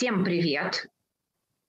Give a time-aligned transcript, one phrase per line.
[0.00, 0.86] Всем привет!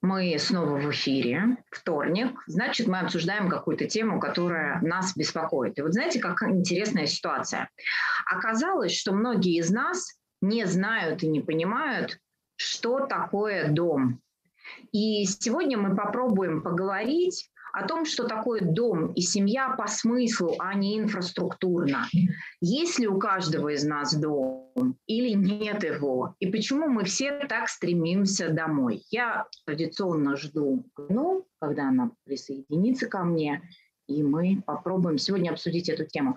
[0.02, 2.40] Мы снова в эфире, вторник.
[2.48, 5.78] Значит, мы обсуждаем какую-то тему, которая нас беспокоит.
[5.78, 7.70] И вот знаете, как интересная ситуация.
[8.26, 12.20] Оказалось, что многие из нас не знают и не понимают,
[12.56, 14.22] что такое дом.
[14.94, 20.74] И сегодня мы попробуем поговорить о том, что такое дом и семья по смыслу, а
[20.74, 22.08] не инфраструктурно.
[22.60, 26.36] Есть ли у каждого из нас дом или нет его?
[26.40, 29.04] И почему мы все так стремимся домой?
[29.10, 33.62] Я традиционно жду, ну, когда она присоединится ко мне,
[34.08, 36.36] и мы попробуем сегодня обсудить эту тему.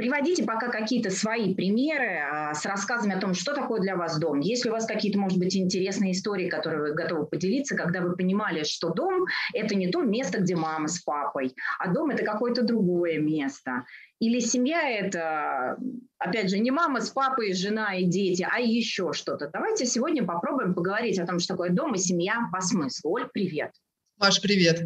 [0.00, 4.40] Приводите пока какие-то свои примеры а, с рассказами о том, что такое для вас дом.
[4.40, 8.64] Если у вас какие-то, может быть, интересные истории, которые вы готовы поделиться, когда вы понимали,
[8.64, 13.18] что дом– это не то место, где мама с папой, а дом– это какое-то другое
[13.18, 13.84] место.
[14.20, 15.76] Или семья– это,
[16.16, 19.50] опять же, не мама с папой, жена и дети, а еще что-то.
[19.52, 23.10] Давайте сегодня попробуем поговорить о том, что такое дом и семья по смыслу.
[23.10, 23.72] Оль, привет.
[24.16, 24.82] Маш, привет.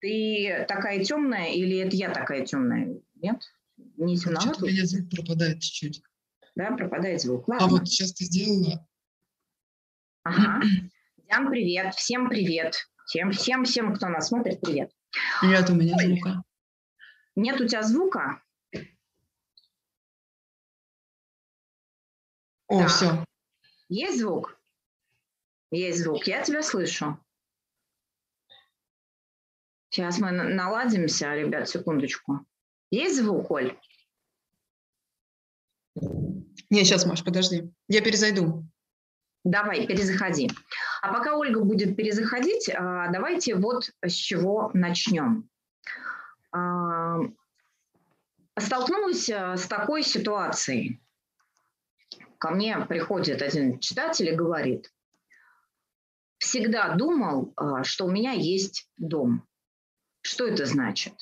[0.00, 2.96] Ты такая темная или это я такая темная?
[3.14, 3.36] Нет?
[3.96, 4.64] Не темновато.
[4.64, 6.02] У меня звук пропадает чуть-чуть.
[6.54, 7.48] Да, пропадает звук.
[7.48, 7.66] А Ладно.
[7.66, 8.86] А вот сейчас ты сделала.
[10.22, 10.62] Ага.
[11.16, 11.94] Диан, привет.
[11.94, 12.76] Всем привет.
[13.06, 14.90] Всем, всем, всем, кто нас смотрит, привет.
[15.42, 16.06] Нет у меня Ой.
[16.06, 16.42] звука.
[17.36, 18.42] Нет у тебя звука?
[22.66, 22.88] О, так.
[22.88, 23.24] все.
[23.88, 24.58] Есть звук?
[25.70, 26.26] Есть звук.
[26.26, 27.18] Я тебя слышу.
[29.90, 32.46] Сейчас мы наладимся, ребят, секундочку.
[32.94, 33.76] Есть звук, Оль?
[36.70, 37.72] Не, сейчас, Маш, подожди.
[37.88, 38.68] Я перезайду.
[39.42, 40.48] Давай, перезаходи.
[41.02, 45.50] А пока Ольга будет перезаходить, а, давайте вот с чего начнем.
[46.52, 47.18] А,
[48.56, 51.00] столкнулась а, с такой ситуацией.
[52.38, 54.92] Ко мне приходит один читатель и говорит,
[56.38, 59.44] всегда думал, что у меня есть дом.
[60.22, 61.14] Что это значит?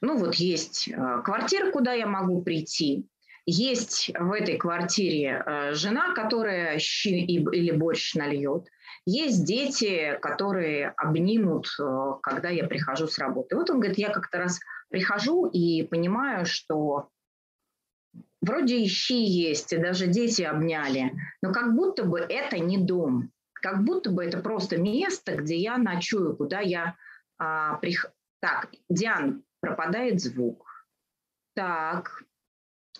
[0.00, 3.06] Ну вот есть э, квартира, куда я могу прийти,
[3.46, 8.66] есть в этой квартире э, жена, которая щи или борщ нальет,
[9.06, 13.56] есть дети, которые обнимут, э, когда я прихожу с работы.
[13.56, 17.08] Вот он говорит, я как-то раз прихожу и понимаю, что
[18.40, 21.12] вроде и щи есть, и даже дети обняли,
[21.42, 25.76] но как будто бы это не дом, как будто бы это просто место, где я
[25.76, 26.96] ночую, куда я
[27.38, 28.06] а, прих...
[28.40, 30.86] Так, Диан, пропадает звук.
[31.54, 32.24] Так,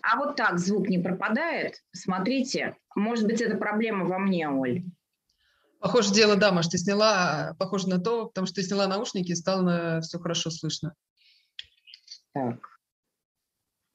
[0.02, 1.82] а вот так звук не пропадает.
[1.92, 4.84] Смотрите, может быть, это проблема во мне, Оль.
[5.78, 9.34] Похоже, дело, да, Маш, ты сняла, похоже на то, потому что ты сняла наушники и
[9.34, 10.94] стало все хорошо слышно.
[12.32, 12.80] Так,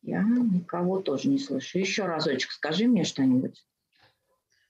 [0.02, 1.78] я никого тоже не слышу.
[1.78, 3.64] Еще разочек скажи мне что-нибудь.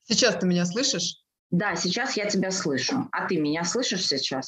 [0.04, 1.25] Сейчас ты меня слышишь?
[1.56, 3.08] Да, сейчас я тебя слышу.
[3.14, 4.48] А ты меня слышишь сейчас?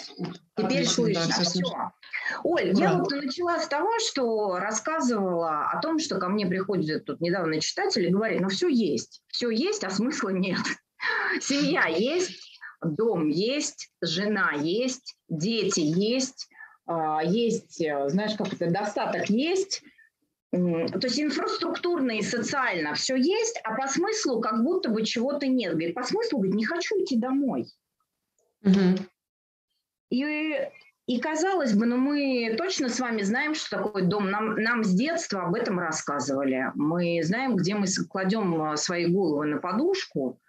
[0.58, 1.26] Теперь Отлично, слышно.
[1.26, 1.64] Да, все.
[2.44, 2.80] Оль, Ура.
[2.82, 7.62] я вот начала с того, что рассказывала о том, что ко мне приходит тут недавно
[7.62, 10.60] читатель и говорит, ну все есть, все есть, а смысла нет.
[11.40, 12.42] Семья есть,
[12.82, 16.50] дом есть, жена есть, дети есть,
[16.88, 19.82] а, есть, э, знаешь, как это, достаток есть,
[20.52, 25.74] то есть инфраструктурно и социально все есть, а по смыслу как будто бы чего-то нет.
[25.74, 27.68] Говорит, по смыслу, говорит, не хочу идти домой.
[28.64, 29.06] Угу.
[30.10, 30.70] И,
[31.08, 34.32] и казалось бы, ну мы точно с вами знаем, что такое дом.
[34.32, 36.72] Нам, нам с детства об этом рассказывали.
[36.76, 40.40] Мы знаем, где мы кладем а, свои головы на подушку,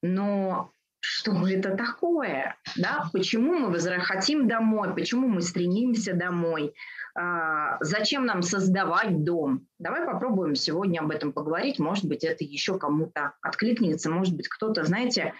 [0.00, 0.70] но
[1.04, 2.56] что это такое?
[2.76, 3.10] Да?
[3.12, 4.94] Почему мы хотим домой?
[4.94, 6.74] Почему мы стремимся домой?
[7.14, 9.66] А, зачем нам создавать дом?
[9.78, 11.78] Давай попробуем сегодня об этом поговорить.
[11.78, 14.10] Может быть, это еще кому-то откликнется.
[14.10, 15.34] Может быть, кто-то, знаете,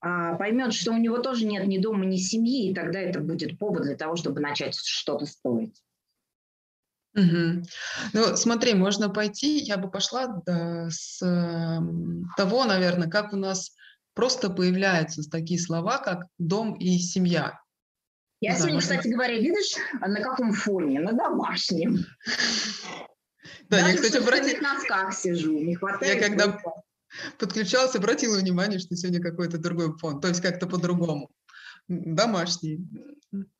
[0.00, 3.58] а, поймет, что у него тоже нет ни дома, ни семьи, и тогда это будет
[3.58, 5.82] повод для того, чтобы начать что-то строить.
[7.14, 7.62] Угу.
[8.12, 11.18] Ну, смотри, можно пойти, я бы пошла да, с
[12.36, 13.74] того, наверное, как у нас
[14.14, 17.60] просто появляются такие слова, как дом и семья.
[18.40, 21.00] Я да, сегодня, кстати говоря, видишь, на каком фоне?
[21.00, 22.04] На домашнем.
[23.68, 24.58] Да, Даже я, кстати, обратила...
[24.58, 26.14] в носках сижу, не хватает.
[26.14, 26.58] Я когда
[27.38, 31.30] подключался, обратила внимание, что сегодня какой-то другой фон, то есть как-то по-другому.
[31.88, 32.86] Домашний.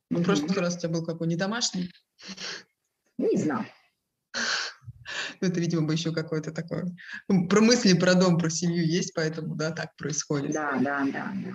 [0.09, 1.91] В прошлый раз у тебя был какой, не домашний?
[3.17, 3.65] Не знаю.
[5.41, 6.85] Ну, это, видимо, бы еще какое-то такое...
[7.27, 10.51] Про мысли про дом, про семью есть, поэтому, да, так происходит.
[10.53, 11.51] Да, да, да, да.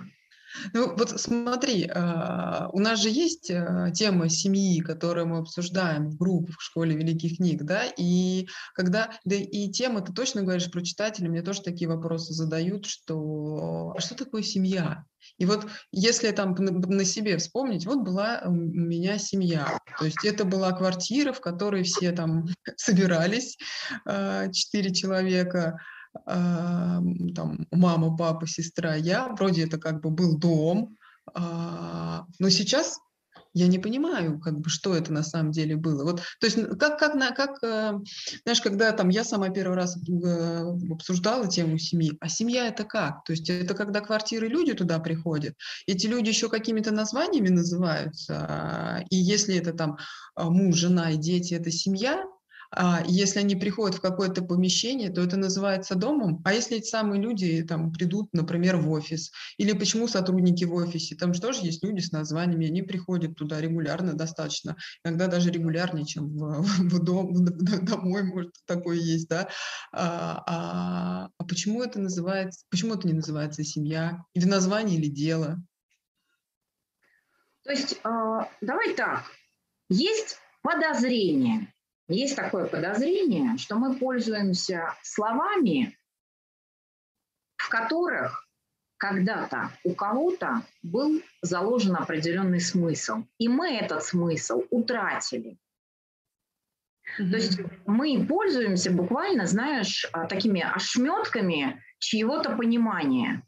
[0.73, 6.17] Ну вот смотри, а, у нас же есть а, тема семьи, которую мы обсуждаем в
[6.17, 10.81] группах в школе великих книг, да, и когда, да и тема, ты точно говоришь про
[10.81, 15.05] читателей, мне тоже такие вопросы задают, что а что такое семья?
[15.37, 19.79] И вот если там на себе вспомнить, вот была у меня семья.
[19.97, 22.45] То есть это была квартира, в которой все там
[22.75, 23.57] собирались,
[24.05, 25.77] а, четыре человека,
[26.25, 29.29] там мама, папа, сестра, я.
[29.29, 30.97] Вроде это как бы был дом.
[31.33, 32.99] А, но сейчас
[33.53, 36.03] я не понимаю, как бы, что это на самом деле было.
[36.03, 37.99] Вот, то есть, как, как, на, как э,
[38.43, 43.23] знаешь, когда там я сама первый раз э, обсуждала тему семьи, а семья это как?
[43.25, 45.55] То есть это когда квартиры люди туда приходят,
[45.85, 49.97] эти люди еще какими-то названиями называются, и если это там
[50.35, 52.30] а, муж, жена и дети, это семья, а
[53.05, 56.41] если они приходят в какое-то помещение, то это называется домом.
[56.45, 61.15] А если эти самые люди там придут, например, в офис, или почему сотрудники в офисе,
[61.15, 66.05] там же тоже есть люди с названиями, они приходят туда регулярно достаточно, иногда даже регулярнее,
[66.05, 69.49] чем в, в дом, домой, может, такое есть, да.
[69.91, 74.23] А, а, а почему это называется, почему это не называется семья?
[74.33, 75.61] Или название, или дело?
[77.63, 79.25] То есть, а, давай так,
[79.89, 81.70] есть подозрение,
[82.15, 85.97] есть такое подозрение, что мы пользуемся словами,
[87.57, 88.47] в которых
[88.97, 95.57] когда-то у кого-то был заложен определенный смысл, и мы этот смысл утратили.
[97.19, 97.29] Mm-hmm.
[97.31, 103.43] То есть мы пользуемся буквально, знаешь, а, такими ошметками чьего-то понимания,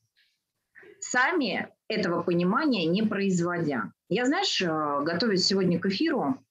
[0.99, 3.91] сами этого понимания не производя.
[4.09, 6.43] Я, знаешь, э, готовясь сегодня к эфиру,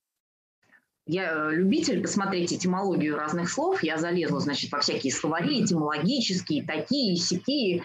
[1.06, 3.82] я э, любитель посмотреть этимологию разных слов.
[3.82, 7.82] Я залезла, значит, во всякие словари этимологические, такие, сякие,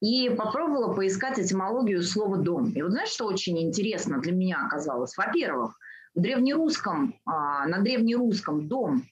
[0.00, 2.70] и попробовала поискать этимологию слова «дом».
[2.70, 5.16] И вот знаешь, что очень интересно для меня оказалось?
[5.16, 5.78] Во-первых,
[6.14, 9.04] в древнерусском, а, на древнерусском «дом»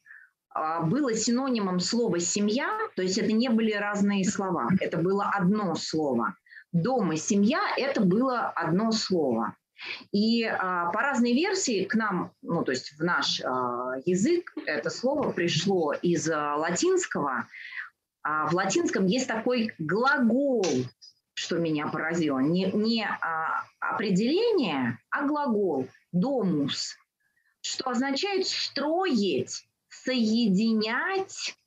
[0.51, 5.75] а, было синонимом слова «семья», то есть это не были разные слова, это было одно
[5.77, 6.35] слово.
[6.73, 9.55] Дом и семья– это было одно слово.
[10.13, 14.91] И а, по разной версии к нам, ну то есть в наш а, язык это
[14.91, 17.49] слово пришло из а, латинского.
[18.23, 20.65] А в латинском есть такой глагол,
[21.35, 26.97] что меня поразило, не, не а, определение, а глагол «домус»,
[27.61, 31.59] что означает «строить», «соединять»,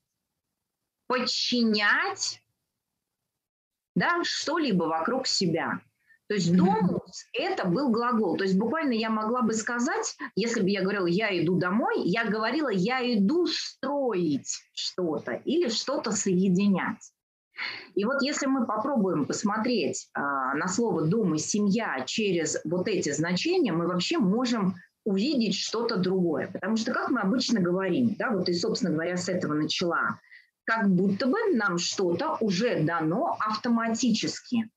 [1.07, 2.41] «подчинять»,
[3.95, 5.81] да, что-либо вокруг себя.
[6.27, 8.35] То есть домус– это был глагол.
[8.35, 12.25] То есть буквально я могла бы сказать, если бы я говорила «я иду домой», я
[12.25, 17.11] говорила «я иду строить что-то» или что-то соединять.
[17.95, 23.11] И вот если мы попробуем посмотреть а, на слово «дом» и «семья» через вот эти
[23.11, 24.75] значения, мы вообще можем
[25.05, 26.49] увидеть что-то другое.
[26.51, 30.19] Потому что, как мы обычно говорим, да, вот и, собственно говоря, с этого начала,
[30.65, 34.69] как будто бы нам что-то уже дано автоматически.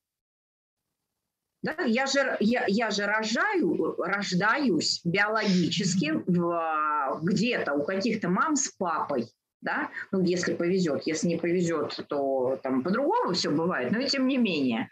[1.63, 8.69] Да, я же, я, я же рожаю, рождаюсь биологически в, где-то у каких-то мам с
[8.69, 9.31] папой,
[9.61, 14.27] да, ну, если повезет, если не повезет, то там по-другому все бывает, но и тем
[14.27, 14.89] не менее,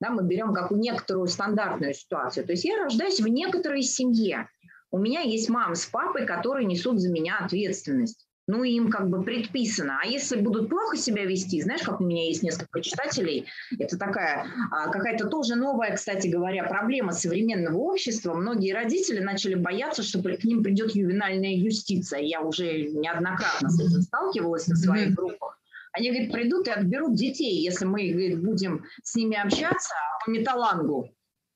[0.00, 4.50] да, мы берем как некоторую стандартную ситуацию, то есть я рождаюсь в некоторой семье,
[4.90, 9.22] у меня есть мама с папой, которые несут за меня ответственность ну, им как бы
[9.22, 10.00] предписано.
[10.02, 13.46] А если будут плохо себя вести, знаешь, как у меня есть несколько читателей,
[13.78, 18.34] это такая а, какая-то тоже новая, кстати говоря, проблема современного общества.
[18.34, 22.20] Многие родители начали бояться, что к ним придет ювенальная юстиция.
[22.20, 25.58] Я уже неоднократно с этим сталкивалась на своих группах.
[25.92, 29.94] Они, говорят, придут и отберут детей, если мы говорит, будем с ними общаться
[30.24, 31.10] по металлангу,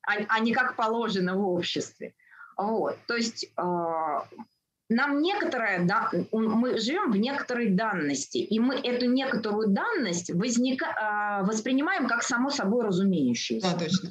[0.07, 2.13] а, а не как положено в обществе.
[2.55, 2.97] Вот.
[3.07, 4.27] То есть а,
[4.89, 11.43] нам некоторая, да, мы живем в некоторой данности, и мы эту некоторую данность возника, а,
[11.43, 13.71] воспринимаем как само собой разумеющуюся.
[13.71, 14.09] Да, точно.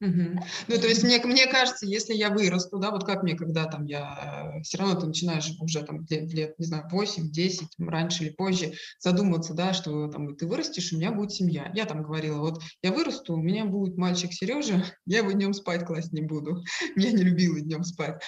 [0.00, 0.40] Угу.
[0.68, 3.84] Ну, то есть мне, мне кажется, если я вырасту, да, вот как мне, когда там
[3.84, 8.30] я, э, все равно ты начинаешь уже там лет, лет не знаю, 8-10, раньше или
[8.30, 11.72] позже задумываться, да, что там ты вырастешь, у меня будет семья.
[11.74, 15.84] Я там говорила, вот я вырасту, у меня будет мальчик Сережа, я его днем спать
[15.84, 16.62] класть не буду.
[16.96, 18.22] Я не любила днем спать.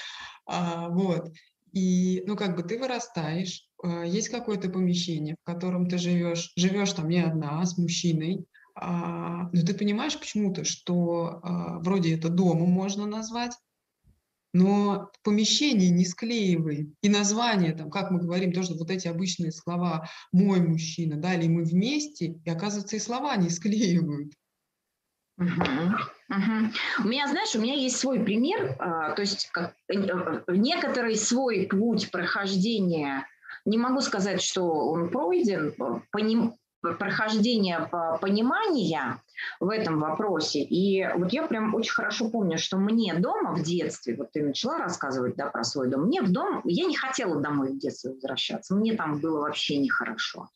[0.47, 1.28] А, вот.
[1.73, 6.93] И, ну, как бы ты вырастаешь, а, есть какое-то помещение, в котором ты живешь, живешь
[6.93, 12.71] там не одна, с мужчиной, а, но ты понимаешь почему-то, что а, вроде это домом
[12.71, 13.53] можно назвать,
[14.53, 16.93] но помещение не склеивай.
[17.03, 21.47] И название, там, как мы говорим, тоже вот эти обычные слова «мой мужчина», да, или
[21.47, 24.33] «мы вместе», и оказывается, и слова не склеивают.
[25.39, 25.95] Угу,
[27.03, 31.67] У меня, знаешь, у меня есть свой пример, а, то есть как, э, некоторый свой
[31.67, 33.27] путь прохождения,
[33.65, 35.75] не могу сказать, что он пройден,
[36.11, 39.23] по ним, прохождения понимания
[39.59, 40.61] в этом вопросе.
[40.61, 44.79] И вот я прям очень хорошо помню, что мне дома в детстве, вот ты начала
[44.79, 48.75] рассказывать да, про свой дом, мне в дом, я не хотела домой в детстве возвращаться,
[48.75, 50.49] мне там было вообще нехорошо.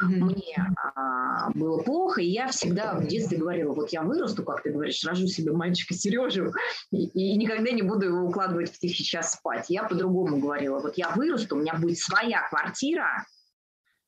[0.00, 4.70] Мне а, было плохо, и я всегда в детстве говорила, вот я вырасту, как ты
[4.70, 6.52] говоришь, рожу себе мальчика Сережу,
[6.90, 9.66] и, и никогда не буду его укладывать в тихий час спать.
[9.68, 13.24] Я по-другому говорила, вот я вырасту, у меня будет своя квартира,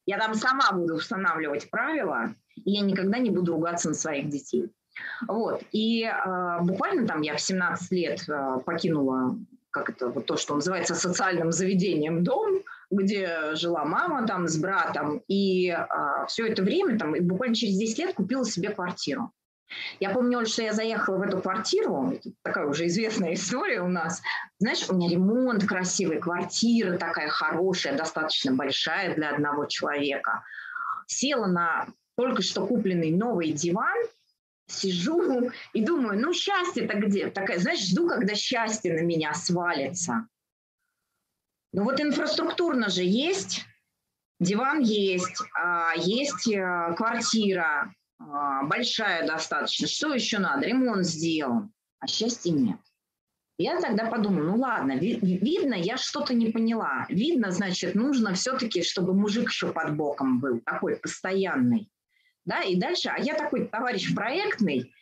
[0.06, 4.70] я там сама буду устанавливать правила, и я никогда не буду ругаться на своих детей.
[5.28, 5.62] Вот.
[5.72, 9.36] И э, буквально там я в 17 лет э, покинула
[9.70, 15.22] как это, вот то, что называется социальным заведением дом, где жила мама там с братом,
[15.28, 15.86] и э,
[16.28, 19.32] все это время, там, буквально через 10 лет купила себе квартиру.
[19.98, 24.22] Я помню, что я заехала в эту квартиру, такая уже известная история у нас.
[24.58, 30.44] Знаешь, у меня ремонт красивый, квартира такая хорошая, достаточно большая для одного человека.
[31.06, 33.96] Села на только что купленный новый диван,
[34.68, 37.30] сижу и думаю, ну счастье-то где?
[37.30, 40.26] Такая, знаешь, жду, когда счастье на меня свалится.
[41.76, 43.66] Ну вот инфраструктурно же есть,
[44.40, 49.86] диван есть, а, есть э, квартира, а, большая достаточно.
[49.86, 50.66] Что еще надо?
[50.66, 52.78] Ремонт сделан, а счастья нет.
[53.58, 57.04] Я тогда подумала, ну ладно, ви- видно, я что-то не поняла.
[57.10, 61.90] Видно, значит, нужно все-таки, чтобы мужик еще под боком был, такой постоянный.
[62.46, 64.94] Да, и дальше, а я такой товарищ проектный,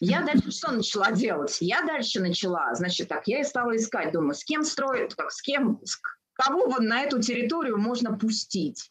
[0.00, 1.58] я дальше что начала делать?
[1.60, 5.42] Я дальше начала, значит, так, я и стала искать, думаю, с кем строить, как, с
[5.42, 6.00] кем, с
[6.34, 8.90] кого на эту территорию можно пустить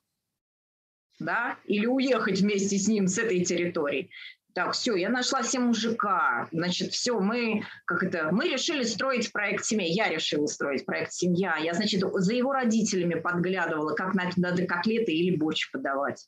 [1.21, 4.09] да, или уехать вместе с ним с этой территории.
[4.53, 6.49] Так, все, я нашла себе мужика.
[6.51, 9.85] Значит, все, мы, как это, мы решили строить проект семья.
[9.87, 11.55] Я решила строить проект семья.
[11.55, 16.27] Я, значит, за его родителями подглядывала, как надо котлеты или борщ подавать.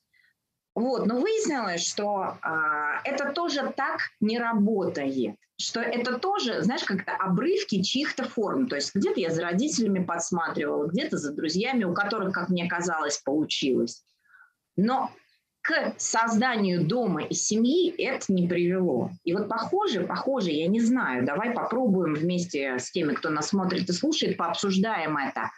[0.75, 7.15] Вот, но выяснилось, что а, это тоже так не работает, что это тоже, знаешь, как-то
[7.15, 8.67] обрывки чьих-то форм.
[8.67, 13.19] То есть где-то я за родителями подсматривала, где-то за друзьями, у которых, как мне казалось,
[13.19, 14.03] получилось.
[14.75, 15.11] Но
[15.61, 19.11] к созданию дома и семьи это не привело.
[19.23, 23.87] И вот похоже, похоже, я не знаю, давай попробуем вместе с теми, кто нас смотрит
[23.87, 25.51] и слушает, пообсуждаем это.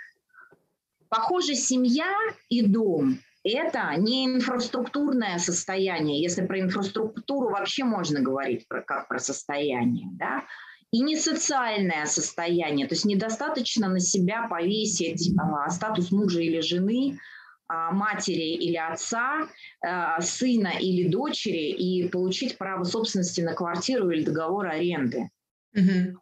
[1.07, 2.11] Похоже, семья
[2.49, 3.19] и дом–
[3.51, 10.43] это не инфраструктурное состояние, если про инфраструктуру вообще можно говорить про, как про состояние, да,
[10.91, 17.19] и не социальное состояние, то есть недостаточно на себя повесить а, статус мужа или жены–
[17.67, 19.47] а, матери или отца,
[19.83, 25.31] а, сына или дочери и получить право собственности на квартиру или договор аренды
[25.73, 26.19] угу.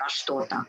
[0.00, 0.64] на что-то.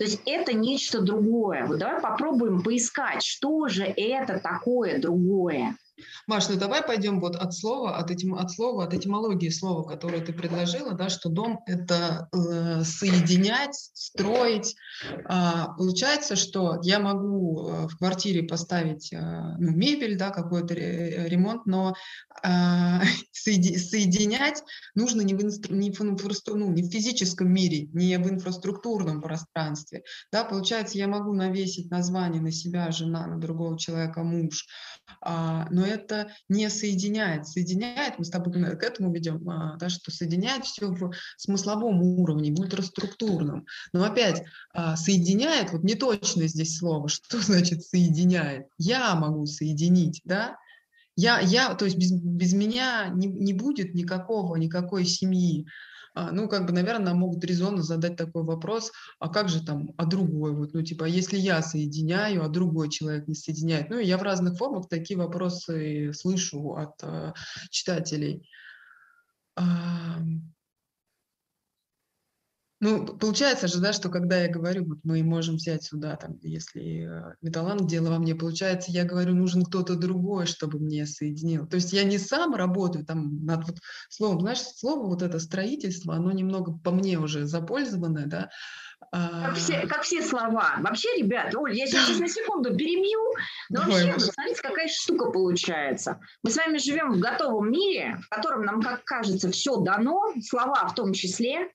[0.00, 1.66] То есть это нечто другое.
[1.66, 5.76] Вот давай попробуем поискать, что же это такое другое.
[6.26, 10.20] Маш, ну давай пойдем вот от слова, от, этим, от слова, от этимологии слова, которое
[10.20, 14.76] ты предложила, да, что дом– это э, соединять, строить.
[15.26, 19.18] А, получается, что я могу э, в квартире поставить э,
[19.58, 21.94] ну, мебель, да, какой-то ремонт, но
[22.44, 23.00] э,
[23.32, 24.62] соединять
[24.94, 29.20] нужно не в, инстру, не, в инфраструк, ну, не в физическом мире, не в инфраструктурном
[29.20, 30.02] пространстве.
[30.32, 34.66] Да, получается, я могу навесить название на себя, жена, на другого человека, муж,
[35.20, 37.46] а, но это не соединяет.
[37.46, 42.52] Соединяет, мы с тобой к этому ведем, а, да, что соединяет все в смысловом уровне,
[42.52, 43.66] в ультраструктурном.
[43.92, 44.42] Но опять,
[44.72, 48.66] а, соединяет, вот не точно здесь слово, что значит соединяет.
[48.78, 50.56] Я могу соединить, да,
[51.16, 55.66] я, я, то есть без, без меня не, не будет никакого, никакой семьи.
[56.20, 60.04] А, ну, как бы, наверное, могут резонно задать такой вопрос, а как же там, а
[60.04, 63.88] другой, вот, ну, типа, если я соединяю, а другой человек не соединяет.
[63.88, 67.32] Ну, я в разных формах такие вопросы слышу от э,
[67.70, 68.46] читателей.
[72.82, 77.06] Ну, получается же, да, что когда я говорю, вот мы можем взять сюда, там, если
[77.06, 81.66] э, металланг дело во мне, получается, я говорю, нужен кто-то другой, чтобы мне соединил.
[81.66, 83.76] То есть я не сам работаю там над вот
[84.08, 88.48] словом, знаешь, слово вот это строительство, оно немного по мне уже запользованное, да,
[89.12, 90.76] как все, как все слова.
[90.78, 93.18] Вообще, ребят, Оль, я сейчас на секунду перебью,
[93.68, 96.20] но вообще, Ой, смотрите, какая штука получается.
[96.44, 100.86] Мы с вами живем в готовом мире, в котором нам, как кажется, все дано, слова
[100.86, 101.70] в том числе,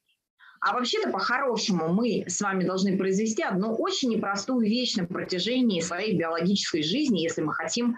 [0.66, 6.18] а вообще-то по-хорошему мы с вами должны произвести одну очень непростую вещь на протяжении своей
[6.18, 7.98] биологической жизни, если мы хотим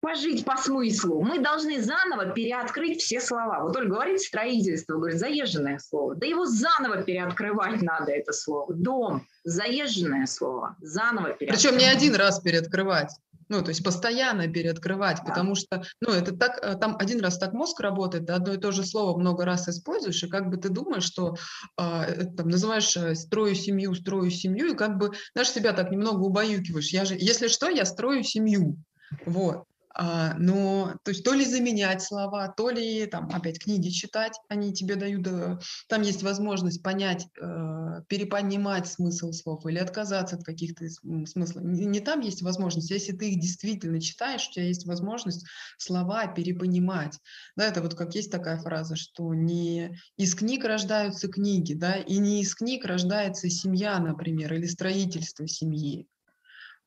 [0.00, 1.22] пожить по смыслу.
[1.22, 3.60] Мы должны заново переоткрыть все слова.
[3.62, 6.16] Вот Ольга говорит строительство, говорит заезженное слово.
[6.16, 8.74] Да его заново переоткрывать надо, это слово.
[8.74, 11.62] Дом, заезженное слово, заново переоткрывать.
[11.62, 13.12] Причем не один раз переоткрывать.
[13.52, 15.24] Ну, то есть постоянно переоткрывать, да.
[15.24, 18.56] потому что, ну, это так, э, там один раз так мозг работает, ты одно и
[18.56, 21.36] то же слово много раз используешь, и как бы ты думаешь, что
[21.78, 26.22] э, там называешь э, «строю семью», «строю семью», и как бы, знаешь, себя так немного
[26.22, 26.94] убаюкиваешь.
[26.94, 28.78] Я же, если что, я строю семью.
[29.26, 29.64] Вот.
[29.94, 34.72] А, но то есть то ли заменять слова, то ли там опять книги читать, они
[34.72, 35.58] тебе дают, э,
[35.88, 41.62] там есть возможность понять, э, перепонимать смысл слов или отказаться от каких-то смыслов.
[41.64, 45.46] Не, там есть возможность, если ты их действительно читаешь, у тебя есть возможность
[45.76, 47.18] слова перепонимать.
[47.56, 52.16] Да, это вот как есть такая фраза, что не из книг рождаются книги, да, и
[52.16, 56.06] не из книг рождается семья, например, или строительство семьи.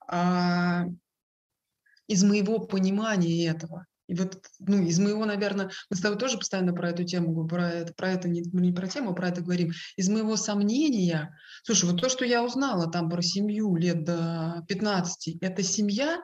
[0.07, 0.85] А
[2.07, 3.85] из моего понимания этого.
[4.07, 7.69] И вот, ну, из моего, наверное, мы с тобой тоже постоянно про эту тему, про
[7.69, 9.71] это, про это не, не про тему, а про это говорим.
[9.97, 15.37] Из моего сомнения, слушай, вот то, что я узнала там про семью лет до 15,
[15.41, 16.21] это семья,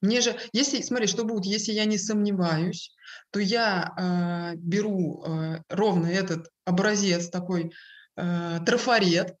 [0.00, 2.94] мне же, если, смотри, что будет, если я не сомневаюсь,
[3.30, 7.72] то я э, беру э, ровно этот образец такой
[8.16, 9.36] э, трафарет,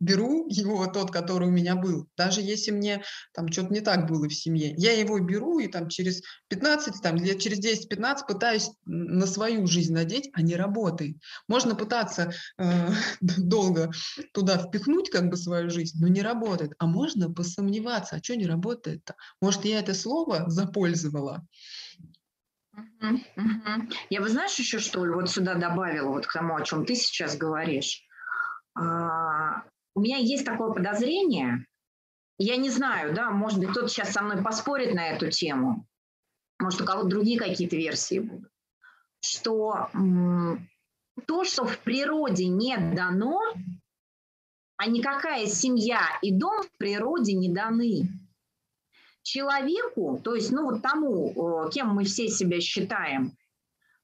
[0.00, 4.28] беру его, тот, который у меня был, даже если мне там что-то не так было
[4.28, 9.26] в семье, я его беру и там через 15, там, лет через 10-15 пытаюсь на
[9.26, 11.16] свою жизнь надеть, а не работает.
[11.48, 13.90] Можно пытаться э, долго
[14.32, 16.72] туда впихнуть как бы свою жизнь, но не работает.
[16.78, 19.14] А можно посомневаться, а что не работает-то?
[19.40, 21.46] Может, я это слово запользовала?
[24.10, 26.94] Я бы, знаешь, еще что ли, вот сюда добавила, вот к тому, о чем ты
[26.94, 28.05] сейчас говоришь.
[28.76, 29.62] А,
[29.94, 31.64] у меня есть такое подозрение,
[32.38, 35.86] я не знаю, да, может быть, кто-то сейчас со мной поспорит на эту тему,
[36.58, 38.50] может, у кого-то другие какие-то версии будут,
[39.20, 39.90] что
[41.26, 43.40] то, что в природе не дано,
[44.76, 48.10] а никакая семья и дом в природе не даны.
[49.22, 53.36] Человеку, то есть, ну вот тому, кем мы все себя считаем,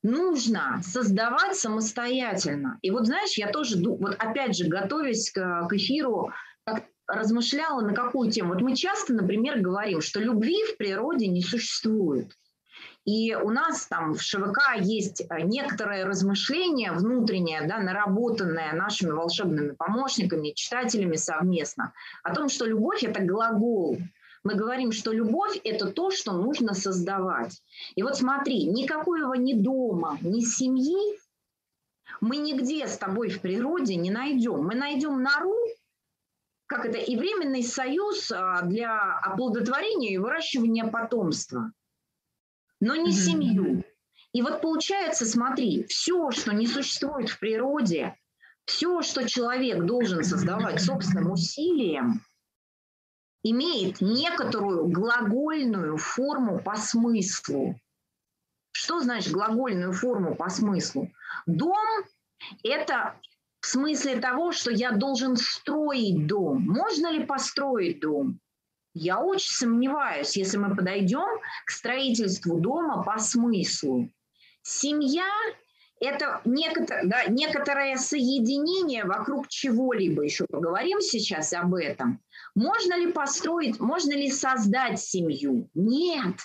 [0.03, 2.79] нужно создавать самостоятельно.
[2.83, 6.33] И вот знаешь, я тоже, вот опять же, готовясь к, к эфиру,
[6.65, 8.55] как размышляла на какую тему.
[8.55, 12.37] Вот мы часто, например, говорим, что любви в природе не существует.
[13.05, 19.73] И у нас там в ШВК есть э, некоторое размышление внутреннее, да, наработанное нашими волшебными
[19.73, 23.99] помощниками, читателями совместно, о том, что любовь– это глагол,
[24.45, 27.63] мы говорим, что любовь– это то, что нужно создавать.
[27.95, 31.19] И вот смотри, никакого ни дома, ни семьи
[32.21, 34.65] мы нигде с тобой в природе не найдем.
[34.65, 35.57] Мы найдем нору,
[36.67, 41.73] как это, и временный союз а, для оплодотворения и выращивания потомства,
[42.81, 43.85] но не семью.
[44.33, 48.17] И вот получается, смотри, все, что не существует в природе,
[48.65, 52.25] все, что человек должен создавать собственным усилием–
[53.43, 57.77] имеет некоторую глагольную форму по смыслу.
[58.73, 61.11] Что значит глагольную форму по смыслу?
[61.47, 61.77] Дом–
[62.65, 63.17] это
[63.61, 66.63] в смысле того, что я должен строить дом.
[66.67, 68.41] Можно ли построить дом?
[68.95, 74.11] Я очень сомневаюсь, если мы подойдем к строительству дома по смыслу.
[74.63, 75.29] Семья–
[76.01, 80.23] это некотор, да, некоторое соединение вокруг чего-либо.
[80.23, 82.21] Еще поговорим сейчас об этом.
[82.55, 85.71] Можно ли построить, можно ли создать семью?
[85.75, 86.37] Нет.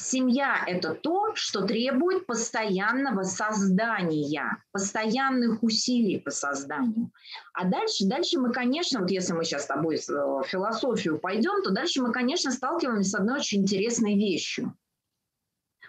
[0.00, 7.10] Семья– это то, что требует постоянного создания, постоянных усилий по созданию.
[7.52, 11.64] А дальше, дальше мы, конечно, вот если мы сейчас с тобой в э, философию пойдем,
[11.64, 14.72] то дальше мы, конечно, сталкиваемся с одной очень интересной вещью.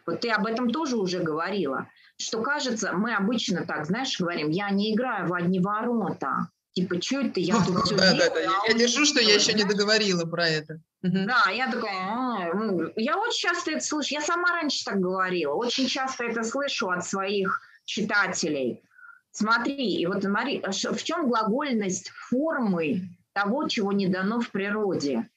[0.07, 4.71] Вот ты об этом тоже уже говорила, что кажется, мы обычно так, знаешь, говорим, я
[4.71, 8.32] не играю в одни ворота, Типа, что это я тут все да, делаю?
[8.34, 8.51] Да, да.
[8.67, 10.79] Я держу, что я еще не договорила про это.
[11.01, 15.53] Да, я такая, а, ну, я очень часто это слышу, я сама раньше так говорила,
[15.53, 18.84] очень часто это слышу от своих читателей.
[19.32, 25.29] Смотри, и вот смотри, а в чем глагольность формы того, чего не дано в природе?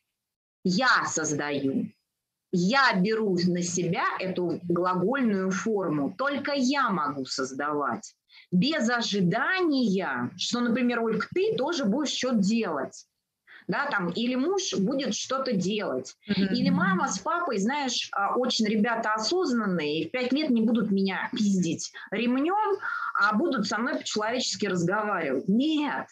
[0.64, 1.92] Я создаю.
[2.50, 6.14] Я беру на себя эту глагольную форму.
[6.16, 8.14] Только я могу создавать
[8.52, 13.06] без ожидания, что, например, Ольга, ты тоже будешь что-то делать.
[13.68, 16.16] Да, там, или муж будет что-то делать.
[16.28, 16.54] Mm-hmm.
[16.54, 21.30] Или мама с папой, знаешь, а, очень ребята осознанные, в пять лет не будут меня
[21.32, 22.78] пиздить ремнем,
[23.18, 25.48] а будут со мной по-человечески разговаривать.
[25.48, 26.06] Нет,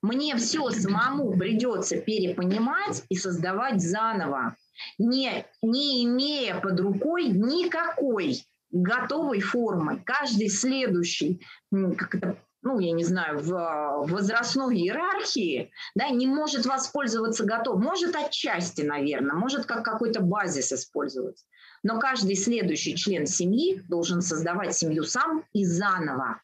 [0.00, 4.56] мне все самому придется перепонимать и создавать заново,
[4.98, 8.44] не, не имея под рукой никакой
[8.82, 10.02] готовой формы.
[10.04, 17.44] Каждый следующий как это, ну, я не знаю, в возрастной иерархии, да, не может воспользоваться
[17.44, 21.44] готов, может отчасти, наверное, может как какой-то базис использовать.
[21.82, 26.40] Но каждый следующий член семьи должен создавать семью сам и заново.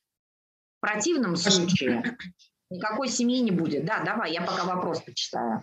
[0.78, 2.16] В противном случае
[2.72, 3.84] Никакой семьи не будет.
[3.84, 5.60] Да, давай, я пока вопрос почитаю.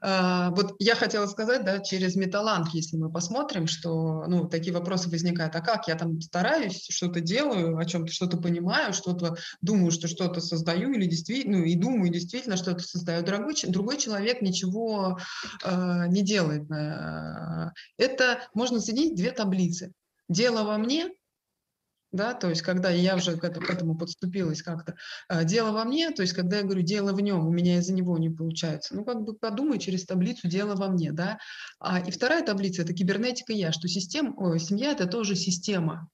[0.00, 5.10] А, вот я хотела сказать, да, через металланг, если мы посмотрим, что, ну, такие вопросы
[5.10, 10.08] возникают, а как я там стараюсь, что-то делаю, о чем-то что-то понимаю, что-то думаю, что
[10.08, 13.22] что-то создаю или действительно, ну, и думаю, действительно что-то создаю.
[13.22, 15.18] Другой, другой человек ничего
[15.62, 16.70] э, не делает.
[16.70, 19.92] Э, это можно соединить две таблицы.
[20.28, 21.10] Дело во мне
[22.12, 24.96] да, то есть когда я уже к этому, подступилась как-то,
[25.28, 27.92] а, дело во мне, то есть когда я говорю дело в нем, у меня из-за
[27.92, 31.38] него не получается, ну как бы подумай через таблицу дело во мне, да,
[31.78, 36.08] а, и вторая таблица– это кибернетика я, что система, о, семья– это тоже система,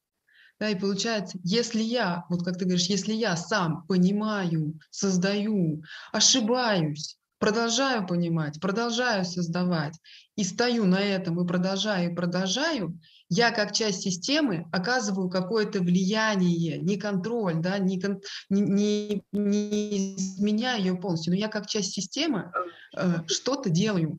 [0.58, 5.82] да, и получается, если я, вот как ты говоришь, если я сам понимаю, создаю,
[6.12, 9.94] ошибаюсь, продолжаю понимать, продолжаю создавать,
[10.36, 12.98] и стою на этом, и продолжаю, и продолжаю,
[13.28, 18.00] я как часть системы оказываю какое-то влияние, не контроль, да, не,
[18.48, 22.52] не, не, не изменяю ее полностью, но я как часть системы
[22.96, 24.18] э, что-то делаю.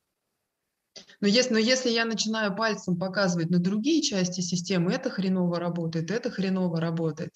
[1.21, 6.11] Но если, но если я начинаю пальцем показывать на другие части системы, это хреново работает,
[6.11, 7.31] это хреново работает,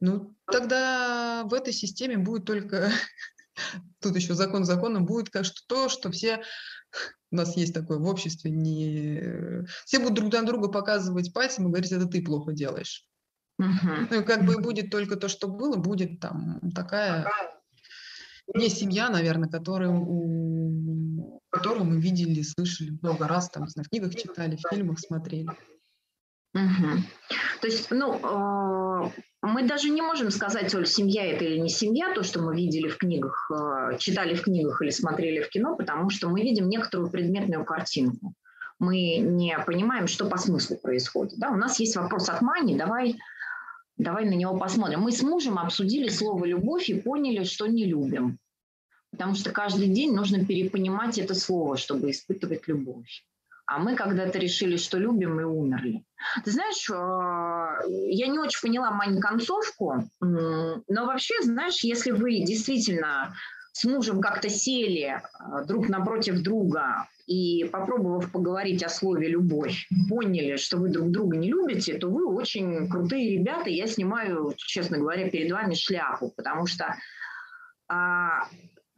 [0.00, 2.92] ну тогда в этой системе будет только,
[4.00, 6.42] тут еще закон законом, будет как что то, что все
[7.30, 9.64] у нас есть такое в обществе, не...
[9.84, 13.06] все будут друг на друга показывать пальцем и говорить, это ты плохо делаешь.
[13.58, 14.08] Угу.
[14.10, 17.26] Ну, и как бы будет только то, что было, будет там такая
[18.54, 24.68] не семья, наверное, которую, которую мы видели, слышали много раз, там, в книгах читали, в
[24.70, 25.50] фильмах смотрели.
[26.54, 27.02] Угу.
[27.60, 29.10] То есть, ну, э,
[29.42, 32.88] мы даже не можем сказать, Оль, семья это или не семья, то, что мы видели
[32.88, 37.10] в книгах, э, читали в книгах или смотрели в кино, потому что мы видим некоторую
[37.10, 38.34] предметную картинку.
[38.78, 41.38] Мы не понимаем, что по смыслу происходит.
[41.38, 41.50] Да?
[41.50, 43.16] У нас есть вопрос от Мани, давай,
[43.96, 45.00] давай на него посмотрим.
[45.00, 48.38] Мы с мужем обсудили слово «любовь» и поняли, что не любим.
[49.10, 53.24] Потому что каждый день нужно перепонимать это слово, чтобы испытывать любовь
[53.68, 56.02] а мы когда-то решили, что любим и умерли.
[56.42, 63.34] Ты знаешь, а, я не очень поняла Мань концовку, но вообще, знаешь, если вы действительно
[63.72, 70.56] с мужем как-то сели а, друг напротив друга и, попробовав поговорить о слове «любовь», поняли,
[70.56, 73.68] что вы друг друга не любите, то вы очень крутые ребята.
[73.68, 76.96] Я снимаю, честно говоря, перед вами шляпу, потому что
[77.86, 78.48] а,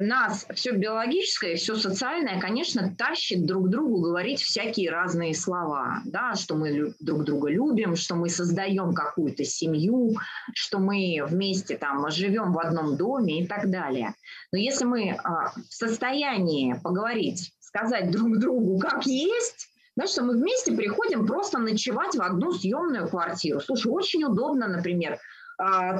[0.00, 6.54] нас все биологическое, все социальное, конечно, тащит друг другу говорить всякие разные слова, да, что
[6.54, 10.16] мы друг друга любим, что мы создаем какую-то семью,
[10.54, 14.14] что мы вместе там живем в одном доме и так далее.
[14.52, 20.34] Но если мы а, в состоянии поговорить, сказать друг другу, как есть, да, что мы
[20.34, 23.60] вместе приходим просто ночевать в одну съемную квартиру.
[23.60, 25.18] Слушай, очень удобно, например,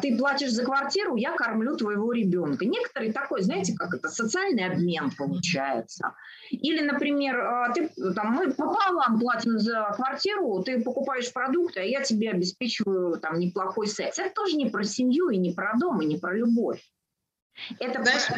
[0.00, 2.64] ты платишь за квартиру, я кормлю твоего ребенка.
[2.64, 6.14] Некоторые такой, знаете, как это, социальный обмен получается.
[6.50, 12.02] Или, например, а, ты, там, мы пополам платим за квартиру, ты покупаешь продукты, а я
[12.02, 14.18] тебе обеспечиваю там неплохой секс.
[14.18, 16.80] Это тоже не про семью и не про дом, и не про любовь.
[17.78, 18.28] Это, знаешь,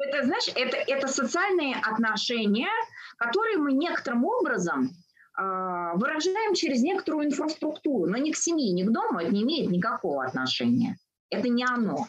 [0.00, 2.70] это, знаешь, это, это социальные отношения,
[3.18, 5.01] которые мы некоторым образом а,
[5.36, 10.24] выражаем через некоторую инфраструктуру, но не к семье, не к дому, это не имеет никакого
[10.24, 10.98] отношения.
[11.30, 12.06] Это не оно.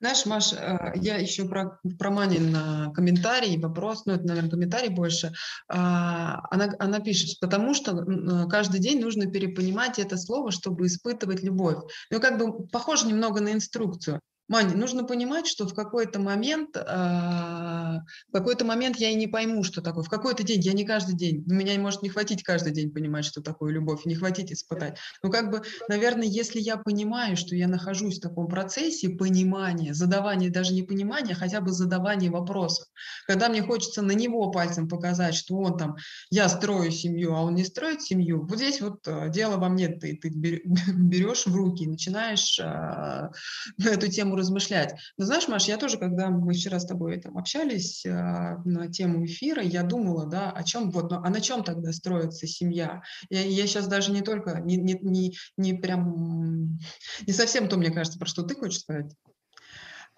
[0.00, 5.32] Знаешь, Маш, э, я еще про, про Манин комментарий, вопрос, ну, это, наверное, комментарий больше.
[5.68, 11.78] А, она, она пишет, потому что каждый день нужно перепонимать это слово, чтобы испытывать любовь.
[12.10, 14.20] Ну, как бы похоже немного на инструкцию.
[14.48, 19.62] Маня, нужно понимать, что в какой-то момент, э, в какой-то момент я и не пойму,
[19.62, 20.02] что такое.
[20.02, 23.42] В какой-то день, я не каждый день, меня может не хватить каждый день понимать, что
[23.42, 24.96] такое любовь, не хватить испытать.
[25.22, 30.50] Но как бы, наверное, если я понимаю, что я нахожусь в таком процессе понимания, задавания,
[30.50, 32.86] даже не понимания, а хотя бы задавания вопросов,
[33.26, 35.96] когда мне хочется на него пальцем показать, что он там,
[36.30, 39.88] я строю семью, а он не строит семью, вот здесь вот э, дело во мне,
[39.88, 42.58] ты, ты берешь в руки начинаешь
[43.78, 44.94] эту тему размышлять.
[45.16, 49.24] Но знаешь, Маш, я тоже, когда мы вчера с тобой там общались э, на тему
[49.24, 53.02] эфира, я думала, да, о чем вот, ну, а на чем тогда строится семья?
[53.28, 56.78] Я, я сейчас даже не только, не, не, не, не прям,
[57.26, 59.14] не совсем то, мне кажется, про что ты хочешь сказать.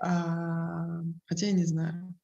[0.03, 2.15] А, хотя я не знаю.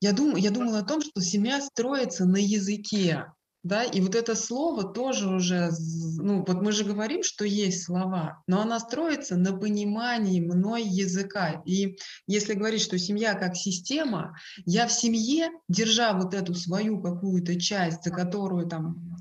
[0.00, 3.26] Я, дум, я думала о том, что семья строится на языке,
[3.62, 5.70] да, и вот это слово тоже уже,
[6.16, 11.62] ну, вот мы же говорим, что есть слова, но она строится на понимании мной языка.
[11.66, 17.60] И если говорить, что семья как система, я в семье, держа вот эту свою какую-то
[17.60, 19.16] часть, за которую там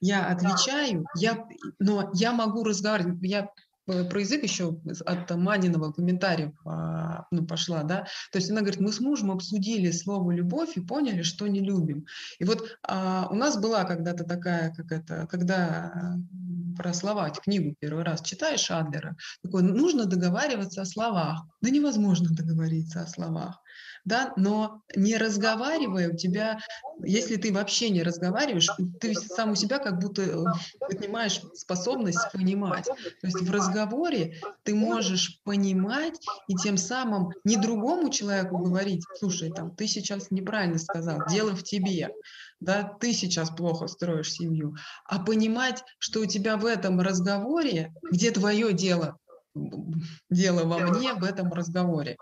[0.00, 1.46] я отвечаю, я,
[1.78, 3.48] но я могу разговаривать, я
[3.86, 8.92] про язык еще от Маниного комментариев а, ну, пошла, да, то есть она говорит, мы
[8.92, 12.06] с мужем обсудили слово «любовь» и поняли, что не любим.
[12.38, 16.16] И вот а, у нас была когда-то такая, как это, когда
[16.76, 21.46] про слова, книгу первый раз читаешь Адлера, такое, нужно договариваться о словах.
[21.60, 23.60] Да невозможно договориться о словах
[24.04, 26.58] да, но не разговаривая, у тебя,
[27.02, 28.68] если ты вообще не разговариваешь,
[29.00, 30.44] ты сам у себя как будто э,
[30.78, 32.84] поднимаешь способность понимать.
[32.84, 39.50] То есть в разговоре ты можешь понимать и тем самым не другому человеку говорить, слушай,
[39.50, 42.10] там, ты сейчас неправильно сказал, дело в тебе,
[42.60, 48.30] да, ты сейчас плохо строишь семью, а понимать, что у тебя в этом разговоре, где
[48.30, 49.18] твое дело,
[50.28, 52.16] дело во мне в этом разговоре.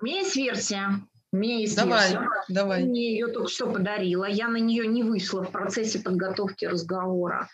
[0.00, 1.00] У меня есть версия.
[1.34, 2.28] У меня есть давай, версия.
[2.48, 2.84] Давай.
[2.84, 4.24] Мне ее только что подарила.
[4.24, 7.48] Я на нее не вышла в процессе подготовки разговора.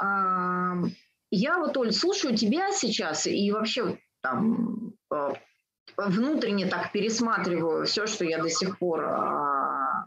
[0.00, 5.32] Я вот, Оль, слушаю тебя сейчас и вообще там э,
[5.96, 10.06] внутренне так пересматриваю все, что я до сих пор а,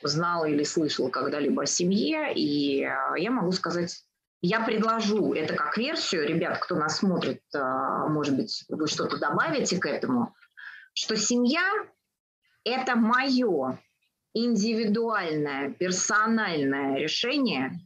[0.00, 4.04] знала или слышала когда-либо о семье, и а, я могу сказать,
[4.40, 9.78] я предложу это как версию, ребят, кто нас смотрит, а, может быть, вы что-то добавите
[9.78, 10.34] к этому,
[10.94, 11.62] что семья
[12.64, 13.78] это мое
[14.34, 17.78] индивидуальное, персональное решение,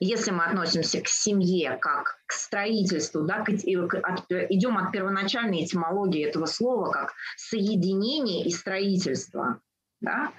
[0.00, 6.26] если мы относимся к семье как к строительству, да, к, от, идем от первоначальной этимологии
[6.26, 9.60] этого слова как соединение и строительство,
[10.00, 10.32] да,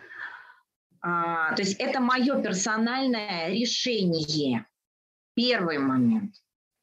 [1.01, 4.65] а, то есть это мое персональное решение.
[5.35, 6.35] Первый момент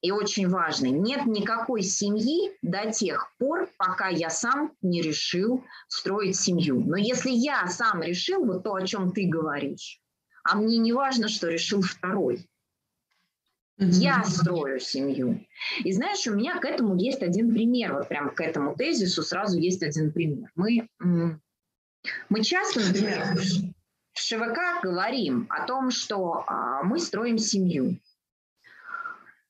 [0.06, 0.90] и очень важный.
[0.90, 6.80] Нет никакой семьи до тех пор, пока я сам не решил строить семью.
[6.86, 10.00] Но если я сам решил вот то, о чем ты говоришь,
[10.44, 12.48] а мне не важно, что решил второй,
[13.78, 15.44] я строю семью.
[15.82, 19.58] И знаешь, у меня к этому есть один пример, вот прям к этому тезису сразу
[19.58, 20.52] есть один пример.
[20.54, 20.88] Мы,
[22.28, 23.36] мы часто, например,
[24.12, 27.98] в ШВК говорим о том, что а, мы строим семью.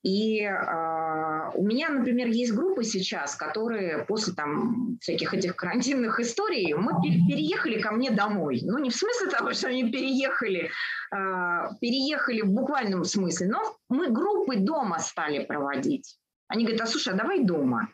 [0.06, 6.74] И э, у меня, например, есть группы сейчас, которые после там всяких этих карантинных историй
[6.74, 8.60] мы переехали ко мне домой.
[8.62, 10.70] Ну, не в смысле того, что они переехали,
[11.12, 11.18] э,
[11.80, 16.16] переехали в буквальном смысле, но мы группы дома стали проводить.
[16.46, 17.88] Они говорят, а слушай, а давай дома.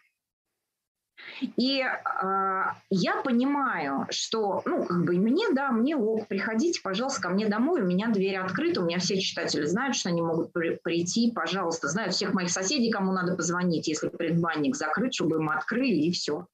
[1.56, 7.28] И э, я понимаю, что, ну, как бы мне, да, мне ок, приходите, пожалуйста, ко
[7.30, 10.78] мне домой, у меня дверь открыта, у меня все читатели знают, что они могут при,
[10.82, 15.96] прийти, пожалуйста, знают всех моих соседей, кому надо позвонить, если предбанник закрыт, чтобы им открыли,
[15.96, 16.46] и все.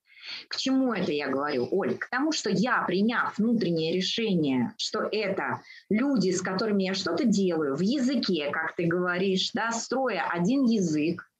[0.48, 1.96] К чему это я говорю, Оль?
[1.96, 7.74] К тому, что я, приняв внутреннее решение, что это люди, с которыми я что-то делаю
[7.76, 11.30] в языке, как ты говоришь, да, строя один язык,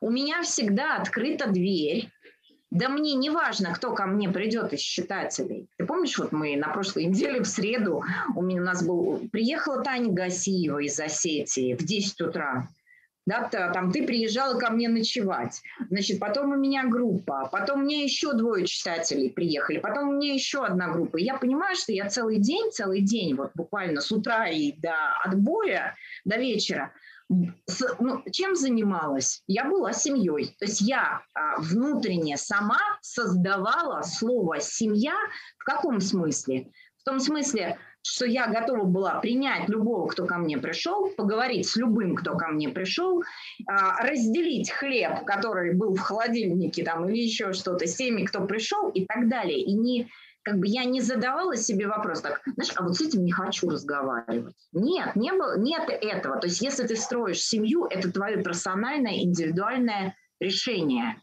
[0.00, 2.11] у меня всегда открыта дверь,
[2.72, 5.68] да мне не важно, кто ко мне придет из читателей.
[5.76, 8.02] Ты помнишь, вот мы на прошлой неделе в среду
[8.34, 9.20] у, меня, у нас был...
[9.30, 12.66] Приехала Таня Гасиева из Осетии в 10 утра.
[13.26, 15.60] Да, там ты приезжала ко мне ночевать.
[15.90, 20.90] Значит, потом у меня группа, потом мне еще двое читателей приехали, потом меня еще одна
[20.90, 21.18] группа.
[21.18, 25.94] Я понимаю, что я целый день, целый день, вот буквально с утра и до отбоя,
[26.24, 26.90] до вечера,
[28.00, 29.42] ну, чем занималась?
[29.46, 30.54] Я была семьей.
[30.58, 35.14] То есть я а, внутренне сама создавала слово «семья»
[35.58, 36.70] в каком смысле?
[36.98, 41.76] В том смысле, что я готова была принять любого, кто ко мне пришел, поговорить с
[41.76, 43.22] любым, кто ко мне пришел,
[43.66, 48.88] а, разделить хлеб, который был в холодильнике там, или еще что-то, с теми, кто пришел
[48.90, 49.60] и так далее.
[49.60, 50.10] И не
[50.42, 53.68] как бы я не задавала себе вопрос так, знаешь, а вот с этим не хочу
[53.70, 54.54] разговаривать.
[54.72, 56.38] Нет, не было, нет этого.
[56.38, 61.20] То есть если ты строишь семью, это твое персональное, индивидуальное решение.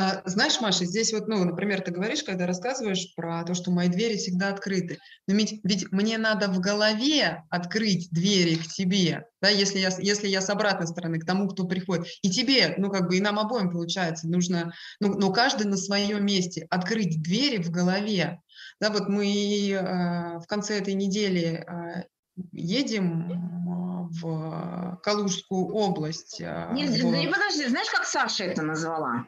[0.00, 3.88] А, знаешь, Маша, здесь вот, ну, например, ты говоришь, когда рассказываешь про то, что мои
[3.88, 4.98] двери всегда открыты.
[5.26, 10.28] Но ведь, ведь мне надо в голове открыть двери к тебе, да, если я, если
[10.28, 12.06] я с обратной стороны, к тому, кто приходит.
[12.22, 16.24] И тебе, ну, как бы, и нам обоим, получается, нужно, ну, но каждый на своем
[16.24, 18.40] месте открыть двери в голове.
[18.80, 22.04] Да, вот мы э, в конце этой недели э,
[22.52, 26.40] едем в Калужскую область.
[26.40, 27.04] Э, не, в...
[27.04, 29.26] не подожди, знаешь, как Саша это назвала?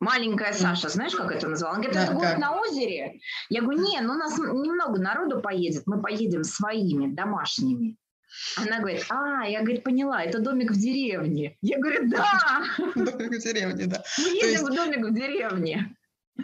[0.00, 1.74] Маленькая Саша, знаешь, как это назвала?
[1.74, 3.20] Она говорит, да, это будет на озере.
[3.50, 7.96] Я говорю, не, ну у нас немного народу поедет, мы поедем своими, домашними.
[8.56, 11.56] Она говорит, а, я, говорит, поняла, это домик в деревне.
[11.60, 12.62] Я говорю, да.
[12.94, 14.02] Домик в деревне, да.
[14.18, 15.94] Мы едем в домик в деревне.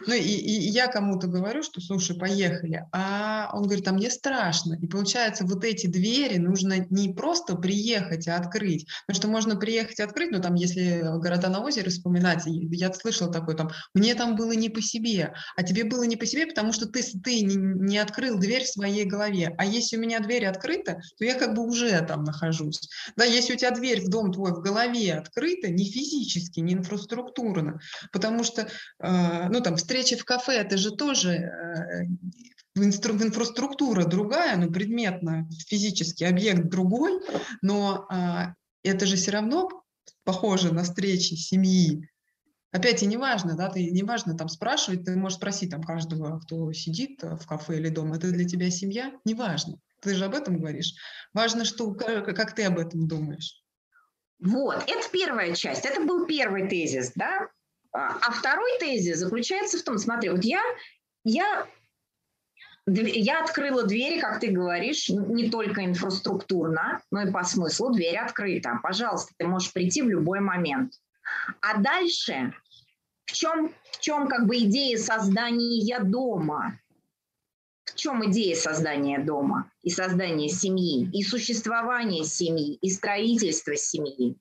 [0.07, 4.75] Ну и, и я кому-то говорю, что слушай, поехали, а он говорит, а мне страшно.
[4.81, 8.87] И получается, вот эти двери нужно не просто приехать, а открыть.
[9.07, 13.33] Потому что можно приехать и открыть, но там, если города на озере вспоминать, я слышала
[13.33, 16.73] такое там, мне там было не по себе, а тебе было не по себе, потому
[16.73, 19.55] что ты, ты не, не открыл дверь в своей голове.
[19.59, 22.89] А если у меня дверь открыта, то я как бы уже там нахожусь.
[23.17, 27.81] Да, если у тебя дверь в дом твой в голове открыта, не физически, не инфраструктурно,
[28.13, 32.05] потому что, э, ну там, встреча в кафе, это же тоже э,
[32.75, 37.21] инфраструктура другая, ну, предметно, физический объект другой,
[37.63, 39.69] но а, это же все равно
[40.25, 42.09] похоже на встречи семьи.
[42.73, 46.73] Опять и неважно, да, ты не важно там спрашивать, ты можешь спросить там каждого, кто
[46.73, 49.13] сидит в кафе или дома, это для тебя семья?
[49.25, 49.79] Неважно.
[50.03, 50.95] Ты же об этом говоришь.
[51.33, 53.63] Важно, что, как ты об этом думаешь.
[54.39, 57.49] Вот, это первая часть, это был первый тезис, да,
[57.93, 60.63] а, второй тезис заключается в том, смотри, вот я,
[61.25, 61.67] я,
[62.87, 68.81] я открыла двери, как ты говоришь, не только инфраструктурно, но и по смыслу дверь открыта.
[68.83, 70.95] Пожалуйста, ты можешь прийти в любой момент.
[71.61, 72.53] А дальше
[73.27, 76.79] в чем, в чем как бы идея создания дома?
[77.85, 84.37] В чем идея создания дома и создания семьи, и существования семьи, и строительства семьи?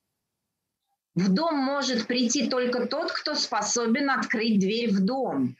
[1.15, 5.55] В дом может прийти только тот, кто способен открыть дверь в дом.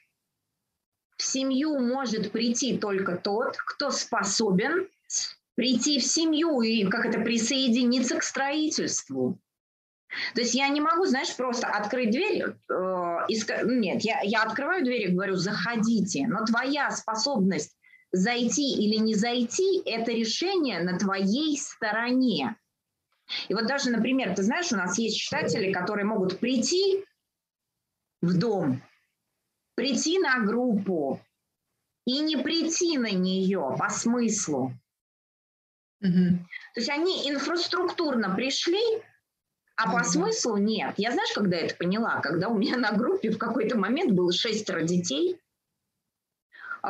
[1.18, 4.89] В семью может прийти только тот, кто способен
[5.56, 9.39] прийти в семью и как это присоединиться к строительству.
[10.34, 14.84] То есть я не могу, знаешь, просто открыть дверь, э, и нет, я, я открываю
[14.84, 17.76] дверь и говорю, заходите, но твоя способность
[18.12, 22.56] зайти или не зайти– это решение на твоей стороне.
[23.47, 27.03] И вот даже, например, ты знаешь, у нас есть читатели, которые могут прийти
[28.21, 28.81] в дом,
[29.75, 31.21] прийти на группу
[32.05, 34.73] и не прийти на нее по смыслу.
[36.01, 36.39] Угу.
[36.73, 38.81] То есть они инфраструктурно пришли,
[39.75, 40.93] а по смыслу нет.
[40.97, 42.21] Я знаешь, когда это поняла?
[42.21, 45.39] Когда у меня на группе в какой-то момент было шестеро детей,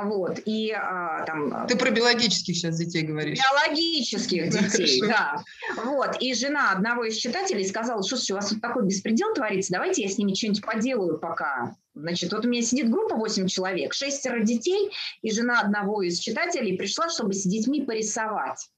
[0.03, 1.67] вот, и а, там...
[1.67, 3.39] Ты про биологических сейчас детей говоришь.
[3.39, 5.43] Биологических детей, да.
[5.83, 10.03] Вот, и жена одного из читателей сказала, что у вас тут такой беспредел творится, давайте
[10.03, 11.75] я с ними что-нибудь поделаю пока.
[11.93, 16.77] Значит, вот у меня сидит группа 8 человек, шестеро детей, и жена одного из читателей
[16.77, 18.69] пришла, чтобы с детьми порисовать,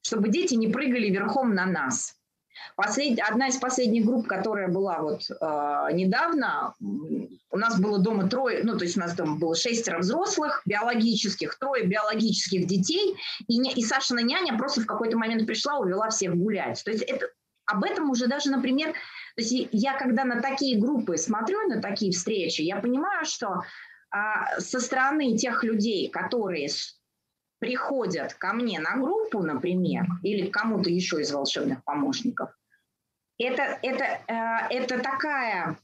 [0.00, 2.16] чтобы дети не прыгали верхом на нас.
[2.76, 3.18] Послед...
[3.20, 5.34] Одна из последних групп, которая была вот э,
[5.92, 6.74] недавно,
[7.52, 11.58] у нас было дома трое, ну, то есть у нас дома было шестеро взрослых, биологических,
[11.58, 16.34] трое биологических детей, и, не, и Сашина няня просто в какой-то момент пришла, увела всех
[16.34, 16.82] гулять.
[16.82, 17.26] То есть это,
[17.66, 22.12] об этом уже даже, например, то есть я когда на такие группы смотрю, на такие
[22.12, 23.62] встречи, я понимаю, что
[24.10, 26.68] а, со стороны тех людей, которые
[27.58, 32.50] приходят ко мне на группу, например, или кому-то еще из волшебных помощников,
[33.38, 35.78] это, это, э, это такая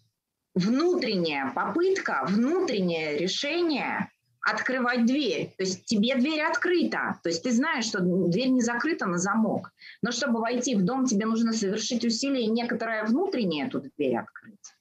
[0.59, 5.53] внутренняя попытка, внутреннее решение открывать дверь.
[5.57, 7.19] То есть тебе дверь открыта.
[7.23, 9.73] То есть ты знаешь, что дверь не закрыта на замок.
[10.03, 14.75] Но чтобы войти в дом, тебе нужно совершить усилие некоторое внутреннее эту дверь открыть.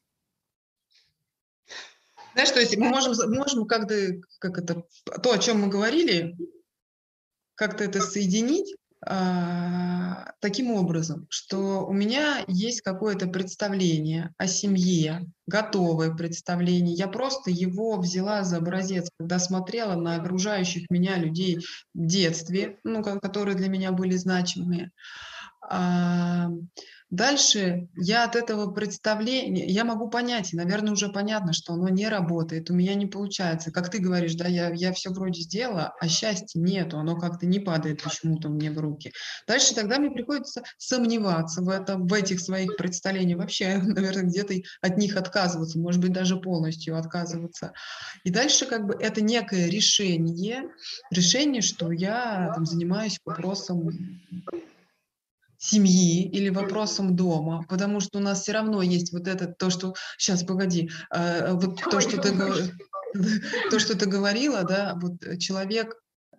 [2.34, 3.96] Знаешь, то есть мы можем, можем как-то,
[4.40, 4.84] как это,
[5.24, 6.36] то, о чем мы говорили,
[7.56, 16.96] как-то это соединить таким образом, что у меня есть какое-то представление о семье, готовое представление.
[16.96, 21.58] Я просто его взяла за образец, когда смотрела на окружающих меня людей
[21.94, 24.92] в детстве, ну, которые для меня были значимые.
[27.10, 32.10] Дальше я от этого представления, я могу понять, и, наверное, уже понятно, что оно не
[32.10, 33.72] работает, у меня не получается.
[33.72, 37.60] Как ты говоришь, да, я, я все вроде сделала, а счастья нету, оно как-то не
[37.60, 39.14] падает почему-то мне в руки.
[39.48, 44.98] Дальше тогда мне приходится сомневаться в, этом, в этих своих представлениях, вообще, наверное, где-то от
[44.98, 47.72] них отказываться, может быть, даже полностью отказываться.
[48.26, 50.64] И дальше как бы это некое решение,
[51.10, 53.90] решение, что я там, занимаюсь вопросом
[55.58, 59.94] семьи или вопросом дома, потому что у нас все равно есть вот это, то, что...
[60.18, 60.90] Сейчас, погоди.
[61.14, 62.32] Э, вот то, что ты,
[63.72, 65.96] то, что ты говорила, да, вот человек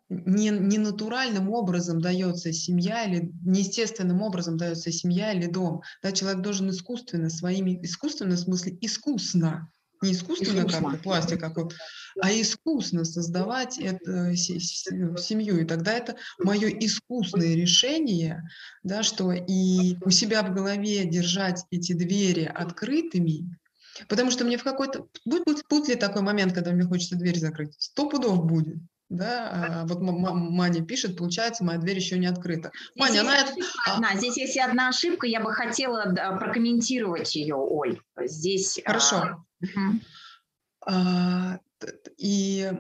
[0.09, 5.83] не, не натуральным образом дается семья или неестественным образом дается семья или дом.
[6.03, 9.71] Да, человек должен искусственно, своими, искусственно в смысле искусно
[10.03, 10.93] Не искусственно, искусственно.
[10.93, 11.75] как пластик, как вот,
[12.21, 15.61] а искусно создавать это, семью.
[15.61, 18.49] И тогда это мое искусное решение,
[18.83, 23.59] да, что и у себя в голове держать эти двери открытыми,
[24.09, 25.07] потому что мне в какой-то...
[25.25, 27.75] Будет, будет, будет ли такой момент, когда мне хочется дверь закрыть?
[27.79, 28.79] Сто пудов будет.
[29.11, 32.71] Да, а вот Маня пишет, получается, моя дверь еще не открыта.
[32.95, 33.47] Здесь Маня, она...
[33.87, 38.01] Одна, здесь есть одна ошибка, я бы хотела прокомментировать ее, Оль.
[38.21, 38.79] Здесь...
[38.85, 39.45] А, Хорошо.
[40.87, 41.59] А,
[42.17, 42.73] и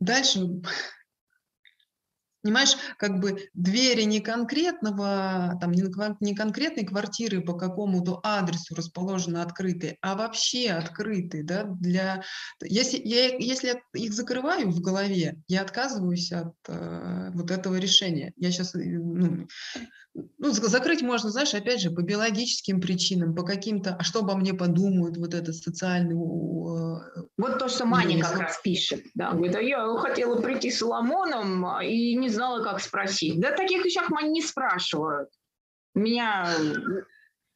[0.00, 0.62] дальше
[2.46, 9.98] Понимаешь, как бы двери не конкретного, там, не конкретной квартиры по какому-то адресу расположены открытые,
[10.00, 12.22] а вообще открытые, да, для...
[12.62, 18.32] Если я, если я их закрываю в голове, я отказываюсь от э, вот этого решения.
[18.36, 19.48] Я сейчас, э, ну,
[20.38, 24.54] ну, закрыть можно, знаешь, опять же, по биологическим причинам, по каким-то, а что обо мне
[24.54, 26.14] подумают, вот этот социальный...
[26.14, 31.66] Вот то, что Маня как раз пишет, да, говорит, а я хотела прийти с Соломоном
[31.66, 33.40] а, и не знала, как спросить.
[33.40, 35.30] Да таких вещах не спрашивают.
[35.94, 36.46] Меня...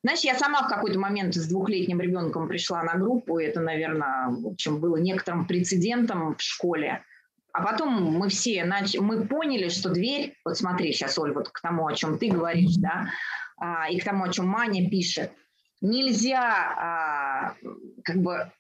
[0.03, 4.29] Знаешь, я сама в какой-то момент с двухлетним ребенком пришла на группу, и это, наверное,
[4.31, 7.05] в общем, было некоторым прецедентом в школе.
[7.53, 8.95] А потом мы все нач...
[8.99, 12.77] мы поняли, что дверь, вот смотри сейчас, Оль, вот к тому, о чем ты говоришь,
[12.77, 13.11] да,
[13.59, 15.33] а, и к тому, о чем Маня пишет,
[15.83, 17.55] нельзя, а,
[18.05, 18.51] как бы,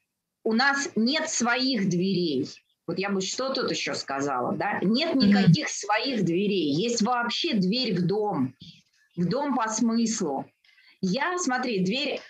[0.44, 2.48] у нас нет своих дверей.
[2.90, 4.80] Вот я бы что тут еще сказала, да?
[4.82, 5.86] Нет никаких mm-hmm.
[5.86, 6.74] своих дверей.
[6.74, 8.56] Есть вообще дверь в дом,
[9.16, 10.44] в дом по смыслу.
[11.00, 12.20] Я, смотри, дверь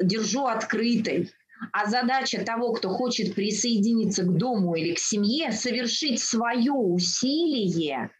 [0.00, 1.30] держу открытой.
[1.72, 8.10] А задача того, кто хочет присоединиться к дому или к семье, совершить свое усилие,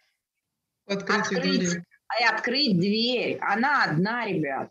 [0.86, 1.82] открыть,
[2.20, 3.38] и открыть дверь.
[3.40, 4.70] Она одна, ребят.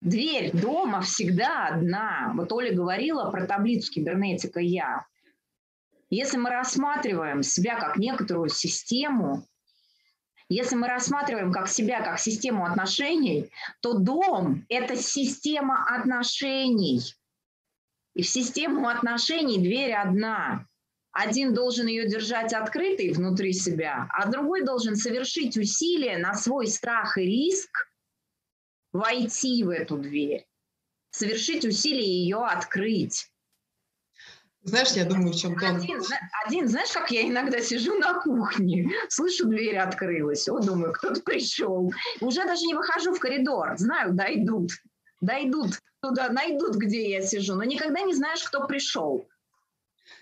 [0.00, 2.32] Дверь дома всегда одна.
[2.36, 5.04] Вот Оля говорила про таблицу кибернетика «Я».
[6.14, 9.46] Если мы рассматриваем себя как некоторую систему,
[10.48, 13.50] если мы рассматриваем как себя как систему отношений,
[13.80, 17.00] то дом– это система отношений–
[18.14, 20.66] и в систему отношений дверь одна.
[21.10, 27.18] Один должен ее держать открытой внутри себя, а другой должен совершить усилия на свой страх
[27.18, 27.88] и риск
[28.92, 30.46] войти в эту дверь,
[31.10, 33.30] совершить усилие ее открыть.
[34.64, 36.00] Знаешь, я думаю, в чем то один,
[36.46, 41.92] один, знаешь, как я иногда сижу на кухне, слышу, дверь открылась, о, думаю, кто-то пришел.
[42.20, 44.70] Уже даже не выхожу в коридор, знаю, дойдут,
[45.20, 49.26] дойдут туда найдут, где я сижу, но никогда не знаешь, кто пришел.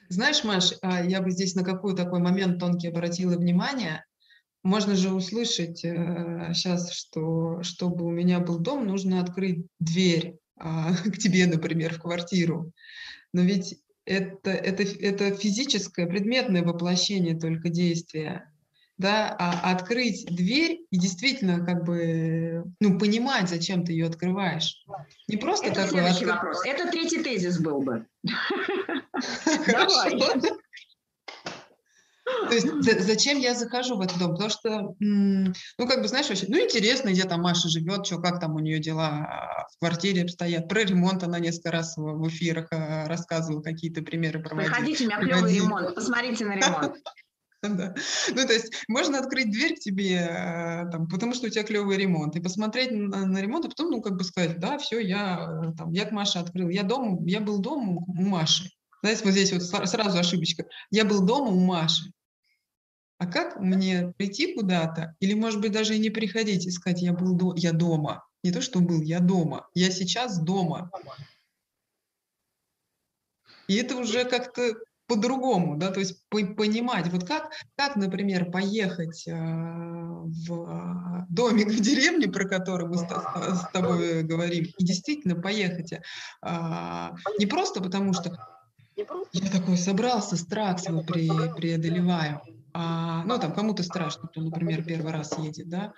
[0.09, 4.05] Знаешь, Маш, а, я бы здесь на какой такой момент тонкий обратила внимание.
[4.63, 10.63] Можно же услышать э, сейчас, что чтобы у меня был дом, нужно открыть дверь э,
[11.11, 12.71] к тебе, например, в квартиру.
[13.33, 18.53] Но ведь это, это, это физическое, предметное воплощение только действия
[19.03, 24.85] да, а открыть дверь и действительно как бы, ну, понимать, зачем ты ее открываешь.
[25.29, 26.01] Не просто Это такой...
[26.01, 26.33] Следующий откры...
[26.33, 26.67] вопрос.
[26.67, 28.07] Это третий тезис был бы.
[29.67, 30.19] Давай.
[32.49, 34.33] То есть зачем я захожу в этот дом?
[34.33, 38.41] Потому что, ну, как бы, знаешь, вообще, ну, интересно, где там Маша живет, что, как
[38.41, 40.69] там у нее дела в квартире обстоят.
[40.69, 44.75] Про ремонт она несколько раз в эфирах а, рассказывала, какие-то примеры проводила.
[44.75, 46.97] Приходите, у меня клевый ремонт, посмотрите на ремонт.
[47.63, 47.95] Да.
[48.35, 51.97] Ну, то есть можно открыть дверь к тебе, э, там, потому что у тебя клевый
[51.97, 55.63] ремонт, и посмотреть на, на ремонт, и потом, ну, как бы сказать, да, все, я,
[55.65, 58.69] э, там, я к Маше открыл, я, дом, я был дома у Маши.
[59.03, 60.65] Знаете, вот здесь вот сразу ошибочка.
[60.91, 62.13] Я был дома у Маши.
[63.23, 67.13] А как мне прийти куда-то, или, может быть, даже и не приходить и сказать, я
[67.13, 68.27] был до, я дома.
[68.43, 69.69] Не то, что был, я дома.
[69.75, 70.91] Я сейчас дома.
[73.69, 74.75] И это уже как-то
[75.07, 82.27] по-другому, да, то есть понимать, вот как, как, например, поехать э, в домик в деревне,
[82.27, 85.99] про который мы с, тобой говорим, и действительно поехать, э,
[87.39, 88.37] не просто потому, что
[88.97, 92.41] я такой собрался, страх свой пре, преодолеваю,
[92.75, 95.93] а, ну, там, кому-то страшно, кто, например, первый раз едет, да,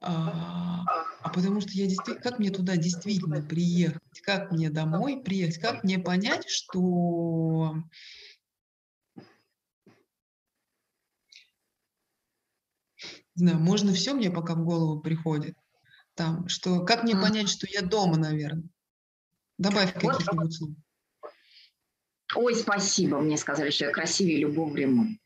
[0.00, 0.84] а,
[1.22, 5.84] а потому что я действительно, как мне туда действительно приехать, как мне домой приехать, как
[5.84, 7.74] мне понять, что
[13.34, 15.56] знаю, можно все мне пока в голову приходит.
[16.14, 18.68] Там, что, как мне понять, что я дома, наверное?
[19.56, 20.70] Добавь каких-нибудь слов.
[22.34, 25.18] Ой, спасибо, мне сказали, что я красивее любого времени.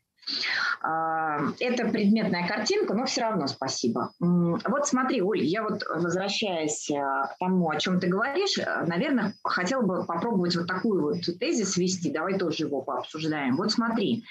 [0.81, 4.11] А, это предметная картинка, но все равно спасибо.
[4.19, 9.33] Вот смотри, Оль, я вот возвращаясь э, к тому, о чем ты говоришь, э, наверное,
[9.43, 12.11] хотела бы попробовать вот такую вот тезис вести.
[12.11, 13.55] Давай тоже его пообсуждаем.
[13.57, 14.23] Вот смотри,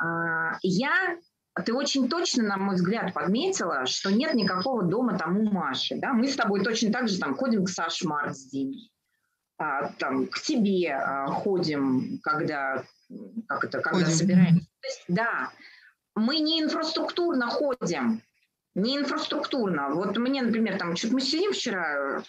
[0.00, 1.18] а, я
[1.64, 5.96] ты очень точно, на мой взгляд, подметила, что нет никакого дома там у Маши.
[5.96, 6.12] Да?
[6.12, 8.97] Мы с тобой точно так же там ходим к Саше Марсдин, а,
[9.98, 12.84] там, к тебе а, ходим, когда,
[13.48, 14.12] как это, когда ходим.
[14.12, 14.66] собираемся.
[14.84, 15.50] есть, да,
[16.14, 18.22] мы не инфраструктурно ходим,
[18.74, 19.90] не инфраструктурно.
[19.90, 22.22] Вот мне, например, там, что-то мы сидим вчера,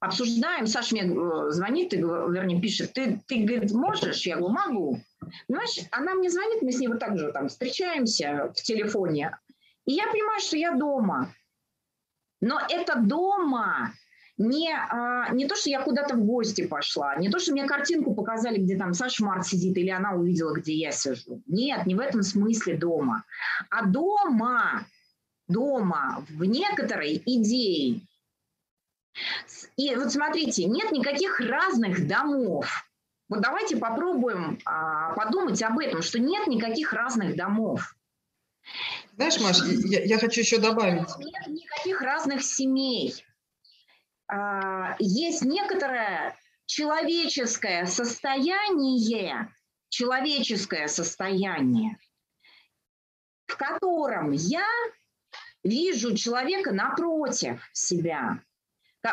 [0.00, 4.26] обсуждаем, Саша мне э, звонит, и, вернее, пишет, ты, ты, говорит, можешь?
[4.26, 5.00] Я говорю, могу.
[5.46, 9.38] Понимаешь, она мне звонит, мы с ней вот так же там встречаемся в телефоне,
[9.86, 11.32] и я понимаю, что я дома.
[12.40, 13.92] Но это дома
[14.38, 18.14] не, а, не то, что я куда-то в гости пошла, не то, что мне картинку
[18.14, 21.42] показали, где там Саша Март сидит, или она увидела, где я сижу.
[21.46, 23.24] Нет, не в этом смысле дома.
[23.70, 24.86] А дома,
[25.48, 28.00] дома в некоторой идее.
[29.76, 32.88] И вот смотрите, нет никаких разных домов.
[33.28, 37.94] Вот давайте попробуем а, подумать об этом, что нет никаких разных домов.
[39.16, 41.08] Знаешь, Маш, я, я хочу еще добавить.
[41.18, 43.24] Нет никаких разных семей.
[44.32, 49.54] А, есть некоторое человеческое состояние,
[49.90, 51.98] человеческое состояние,
[53.44, 54.66] в котором я
[55.62, 58.42] вижу человека напротив себя.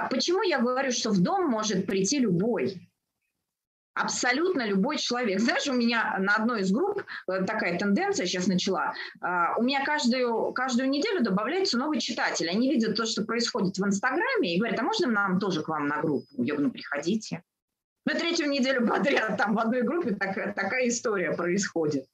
[0.10, 2.89] Почему я говорю, что в дом может прийти любой?
[4.00, 5.40] Абсолютно любой человек.
[5.40, 8.94] Знаешь, у меня на одной из групп э, такая тенденция сейчас начала.
[9.22, 12.50] А, у меня каждую, каждую неделю добавляется новый читатель.
[12.50, 15.88] Они видят то, что происходит в Инстаграме, и говорят, а можно нам тоже к вам
[15.88, 16.28] на группу?
[16.38, 17.44] Я говорю, ну приходите.
[18.06, 22.06] На третью неделю подряд там в одной группе так, такая история происходит.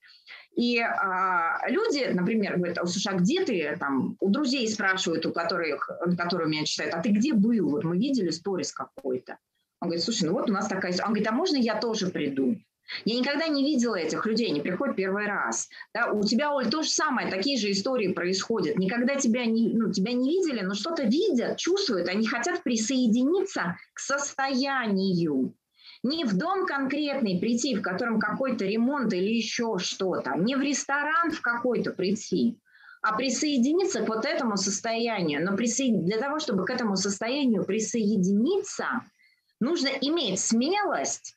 [0.56, 3.76] И а, люди, например, говорят, слушай, а где ты?
[3.80, 7.70] Там, у друзей спрашивают, у которых, которые меня читают, а ты где был?
[7.70, 9.38] Вот мы видели сторис какой-то.
[9.86, 10.92] Он говорит, слушай, ну вот у нас такая...
[10.94, 12.58] Он говорит, а можно я тоже приду?
[13.04, 15.70] Я никогда не видела этих людей, они приходят первый раз.
[15.94, 18.80] Да, у тебя, Оль, то же самое, такие же истории происходят.
[18.80, 24.00] Никогда тебя не, ну, тебя не видели, но что-то видят, чувствуют, они хотят присоединиться к
[24.00, 25.54] состоянию.
[26.02, 31.32] Не в дом конкретный прийти, в котором какой-то ремонт или еще что-то, не в ресторан
[31.32, 32.58] в какой-то прийти,
[33.04, 35.46] а присоединиться к вот этому состоянию.
[35.46, 36.06] Но присоедин...
[36.06, 38.86] для того, чтобы к этому состоянию присоединиться–
[39.60, 41.36] нужно иметь смелость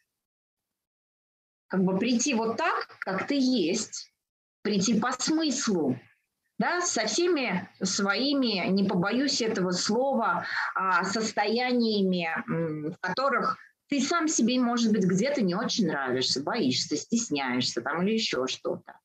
[1.69, 4.11] как бы прийти вот так, как ты есть,
[4.63, 5.99] прийти по смыслу,
[6.59, 13.59] да, со всеми своими, не побоюсь этого слова, а, состояниями, в которых
[13.89, 18.99] ты сам себе, может быть, где-то не очень нравишься, боишься, стесняешься там или еще что-то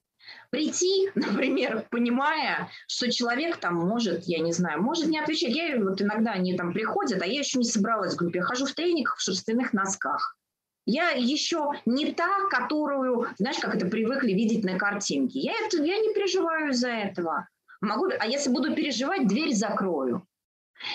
[0.54, 5.56] прийти, например, понимая, что человек там может, я не знаю, может не отвечать.
[5.56, 8.40] Я вот иногда они там приходят, а я еще не собралась в группе.
[8.40, 10.38] Я хожу в трениках, в шерстяных носках.
[10.86, 15.40] Я еще не та, которую, знаешь, как это привыкли видеть на картинке.
[15.40, 17.48] Я, это, я не переживаю из-за этого.
[17.82, 20.28] Могу, а если буду переживать, дверь закрою.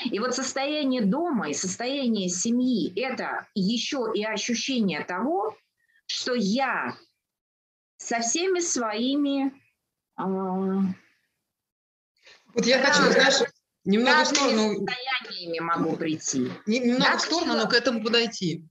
[0.05, 5.57] И вот состояние дома и состояние семьи– это еще и ощущение того,
[6.07, 6.95] что я
[7.99, 9.53] со всеми своими...
[10.19, 10.23] Э,
[12.55, 13.43] вот я хочу, знаешь,
[13.85, 14.87] немного в сторону...
[14.87, 16.51] состояниями могу прийти.
[16.67, 18.67] Немного да, в сторону, но к этому подойти.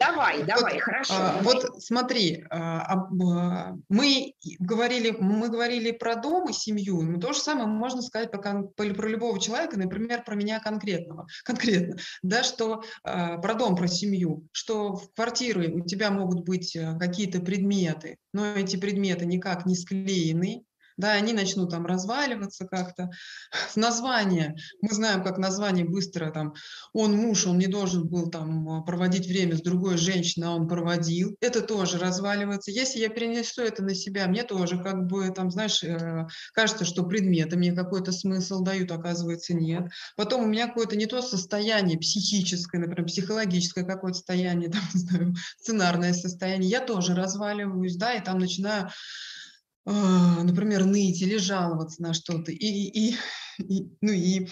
[0.00, 1.14] Давай, давай, вот, хорошо.
[1.16, 7.32] А, вот смотри, а, а, мы говорили, мы говорили про дом и семью, но то
[7.32, 12.82] же самое можно сказать про, про любого человека, например, про меня конкретного, конкретно, да, что
[13.04, 18.16] а, про дом, про семью, что в квартире у тебя могут быть э, какие-то предметы,
[18.32, 20.64] но эти предметы никак не склеены,
[20.98, 23.10] да, они начнут там разваливаться как-то.
[23.76, 26.54] Название, мы знаем, как название быстро там,
[26.92, 30.68] он муж, он не должен был там а, проводить время с другой женщиной, а он
[30.68, 32.72] проводил, это тоже разваливается.
[32.72, 37.04] Если я перенесу это на себя, мне тоже как бы там, знаешь, э, кажется, что
[37.04, 39.84] предметы мне какой-то смысл дают, оказывается, нет.
[40.16, 45.34] Потом у меня какое-то не то состояние психическое, например, психологическое какое-то состояние, там, не знаю,
[45.60, 48.90] сценарное состояние, я тоже разваливаюсь, да, и там начинаю
[49.92, 52.52] например, ныть или жаловаться на что-то.
[52.52, 53.16] И, и,
[53.58, 54.48] и, ну и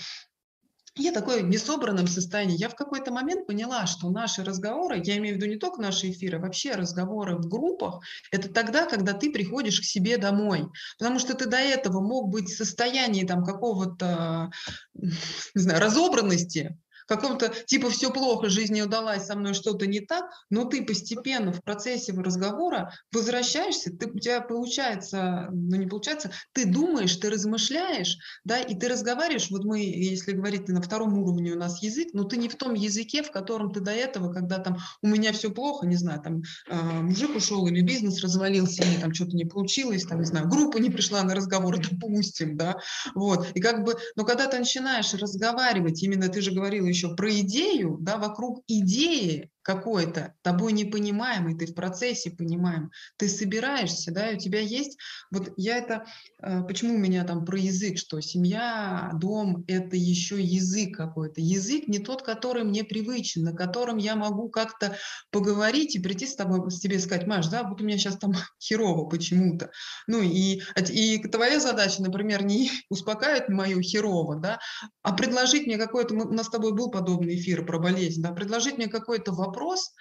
[0.99, 2.57] я такое в несобранном состоянии.
[2.57, 6.11] Я в какой-то момент поняла, что наши разговоры, я имею в виду не только наши
[6.11, 8.01] эфиры, вообще разговоры в группах,
[8.33, 10.67] это тогда, когда ты приходишь к себе домой.
[10.99, 14.51] Потому что ты до этого мог быть в состоянии там какого-то,
[14.95, 15.13] не
[15.55, 20.65] знаю, разобранности, каком-то, типа, все плохо, жизнь не удалась, со мной что-то не так, но
[20.65, 27.17] ты постепенно в процессе разговора возвращаешься, ты, у тебя получается, ну не получается, ты думаешь,
[27.17, 31.83] ты размышляешь, да, и ты разговариваешь, вот мы, если говорить на втором уровне у нас
[31.83, 35.09] язык, но ты не в том языке, в котором ты до этого, когда там у
[35.09, 39.37] меня все плохо, не знаю, там э, мужик ушел или бизнес развалился, или там что-то
[39.37, 42.77] не получилось, там, не знаю, группа не пришла на разговор, допустим, да,
[43.15, 47.31] вот, и как бы, но когда ты начинаешь разговаривать, именно ты же говорила еще про
[47.41, 54.31] идею, да, вокруг идеи, какой-то, тобой не понимаемый, ты в процессе понимаем, ты собираешься, да,
[54.31, 54.97] и у тебя есть,
[55.33, 56.05] вот я это,
[56.41, 61.89] э, почему у меня там про язык, что семья, дом– это еще язык какой-то, язык
[61.89, 64.97] не тот, который мне привычен, на котором я могу как-то
[65.33, 68.35] поговорить и прийти с тобой, с тебе сказать, Маш, да, вот у меня сейчас там
[68.63, 69.73] херово почему-то,
[70.07, 74.61] ну и, и твоя задача, например, не успокаивать мою херово, да,
[75.03, 78.79] а предложить мне какой-то, у нас с тобой был подобный эфир про болезнь, да, предложить
[78.79, 79.95] мне какой-то вопрос, вопрос,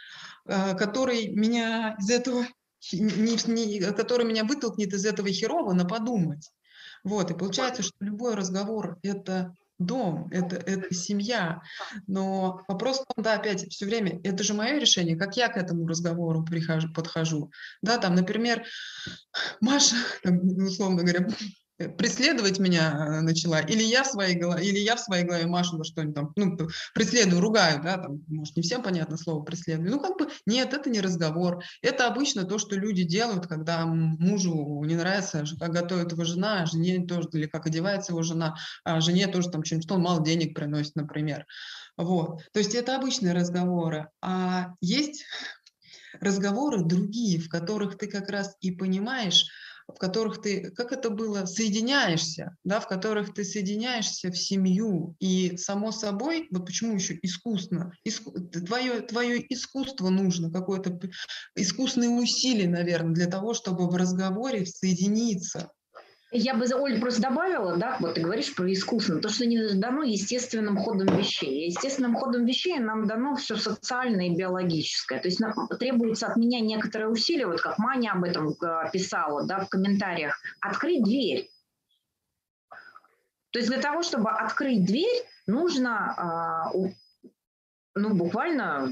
[0.46, 2.46] э, который меня из этого,
[2.92, 6.52] не, не, который меня вытолкнет из этого херово на подумать.
[7.04, 11.62] Вот, и получается, что любой разговор– это дом, это, это семья.
[12.08, 16.44] Но вопрос да, опять все время, это же мое решение, как я к этому разговору
[16.44, 17.52] прихожу, подхожу.
[17.82, 18.66] Да, там, например,
[19.62, 21.32] Маша, условно говоря, Э,
[21.78, 25.84] преследовать меня э, начала, или я в своей голове, или я в своей голове Машу
[25.84, 26.58] что-нибудь там, ну,
[26.94, 29.92] преследую, ругаю, да, там, может, не всем понятно слово преследую.
[29.92, 31.64] Ну, как бы, нет, это не разговор.
[31.82, 36.66] Это обычно то, что люди делают, когда мужу не нравится, как готовит его жена, а
[36.66, 40.24] жене тоже, или как одевается его жена, а жене тоже там что-нибудь, что он мало
[40.24, 41.46] денег приносит, например.
[41.98, 42.42] Вот.
[42.52, 44.10] То есть это обычные разговоры.
[44.22, 45.26] А есть
[46.22, 49.46] разговоры другие, в которых ты как раз и понимаешь,
[49.88, 55.16] в которых ты, как это было, соединяешься, да, в которых ты соединяешься в семью.
[55.20, 61.00] И само собой, вот почему еще искусно, иску, твое, твое искусство нужно, какое-то
[61.56, 65.72] искусные усилия, наверное, для того, чтобы в разговоре соединиться.
[66.38, 70.04] Я бы, Оль, просто добавила, да, вот ты говоришь про искусство, то, что не дано
[70.04, 71.68] естественным ходом вещей.
[71.68, 75.22] Естественным ходом вещей нам дано все социальное и биологическое.
[75.22, 79.48] То есть нам требуется от меня некоторые усилия, вот как Маня об этом э, писала,
[79.48, 81.50] да, в комментариях, открыть дверь.
[83.52, 86.90] То есть для того, чтобы открыть дверь, нужно э,
[87.96, 88.92] ну, буквально,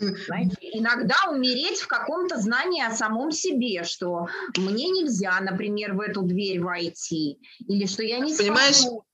[0.00, 4.26] знаете, иногда умереть в каком-то знании о самом себе, что
[4.56, 9.04] мне нельзя, например, в эту дверь войти, или что я не Понимаешь, смогу.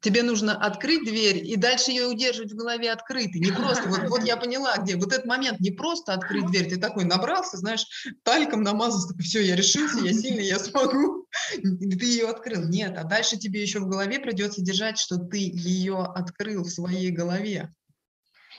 [0.00, 3.40] тебе нужно открыть дверь и дальше ее удерживать в голове открытой.
[3.40, 4.96] Не просто, вот, вот я поняла, где.
[4.96, 7.86] Вот этот момент не просто открыть дверь, ты такой набрался, знаешь,
[8.22, 11.26] тальком намазался, такой, все, я решился, я сильный, я смогу.
[11.60, 12.68] Ты ее открыл.
[12.68, 17.10] Нет, а дальше тебе еще в голове придется держать, что ты ее открыл в своей
[17.10, 17.72] голове.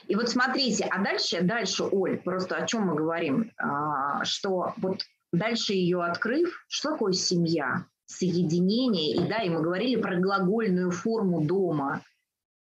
[0.06, 5.02] И вот смотрите, а дальше, дальше, Оль, просто о чем мы говорим, а, что вот
[5.32, 11.40] дальше ее открыв, что такое семья, соединение, и да, и мы говорили про глагольную форму
[11.40, 12.02] дома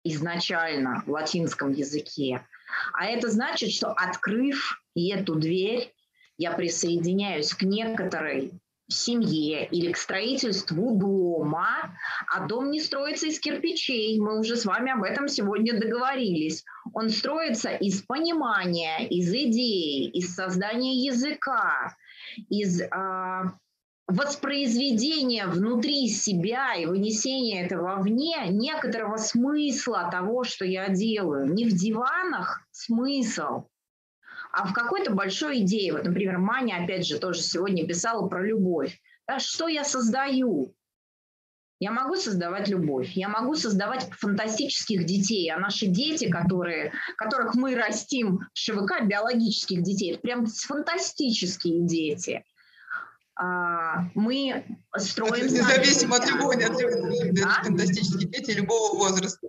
[0.03, 2.45] изначально в латинском языке.
[2.93, 5.93] А это значит, что открыв эту дверь,
[6.37, 8.51] я присоединяюсь к некоторой
[8.89, 11.95] семье или к строительству дома,
[12.33, 14.19] а дом не строится из кирпичей.
[14.19, 16.65] Мы уже с вами об этом сегодня договорились.
[16.93, 21.95] Он строится из понимания, из идей, из создания языка,
[22.49, 22.87] из э,
[24.07, 31.53] воспроизведения внутри себя и вынесения этого вне некоторого смысла того, что я делаю.
[31.53, 33.65] Не в диванах смысл,
[34.59, 35.93] а в какой-то большой идее.
[35.93, 38.99] Вот, например, Маня, опять же, тоже сегодня писала про любовь.
[39.25, 40.75] Да, что я создаю?
[41.79, 47.73] Я могу создавать любовь, я могу создавать фантастических детей, а наши дети, которые, которых мы
[47.73, 52.43] растим в ШВК, биологических детей, это прям фантастические дети.
[53.35, 54.65] А, мы
[54.97, 55.45] строим...
[55.45, 59.47] Независимо от любого, от фантастические дети любого возраста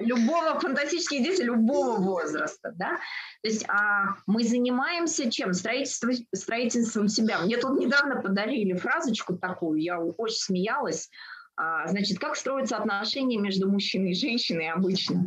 [0.00, 2.96] любого фантастические дети любого возраста, да.
[3.42, 5.52] То есть а, мы занимаемся чем?
[5.52, 7.40] Строительством, строительством себя.
[7.40, 11.10] Мне тут недавно подарили фразочку такую, я очень смеялась.
[11.56, 15.24] А, значит, как строятся отношения между мужчиной и женщиной обычно?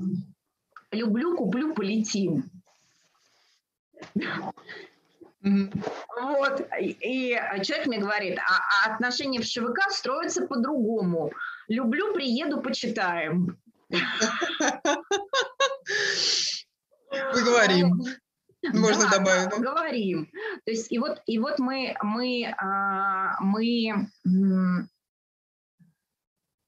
[0.91, 2.49] Люблю, куплю, полетим.
[5.41, 11.31] Вот, и человек мне говорит, а, а отношения в ШВК строятся по-другому.
[11.67, 13.57] Люблю, приеду, почитаем.
[17.31, 18.01] Поговорим.
[18.71, 19.49] Можно да, добавить.
[19.49, 20.29] Да, поговорим.
[20.65, 24.07] То есть и вот и вот мы мы а, мы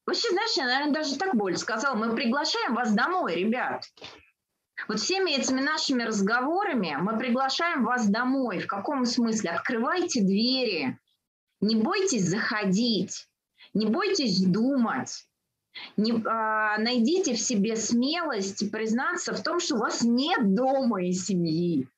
[0.06, 3.82] Вообще, знаешь, я, наверное, даже так больше сказала, мы приглашаем вас домой, ребят.
[4.86, 8.60] Вот всеми этими нашими разговорами мы приглашаем вас домой.
[8.60, 9.50] В каком смысле?
[9.50, 10.96] Открывайте двери,
[11.60, 13.26] не бойтесь заходить,
[13.74, 15.26] не бойтесь думать.
[15.96, 21.12] Не, а, найдите в себе смелость признаться в том, что у вас нет дома и
[21.12, 21.88] семьи.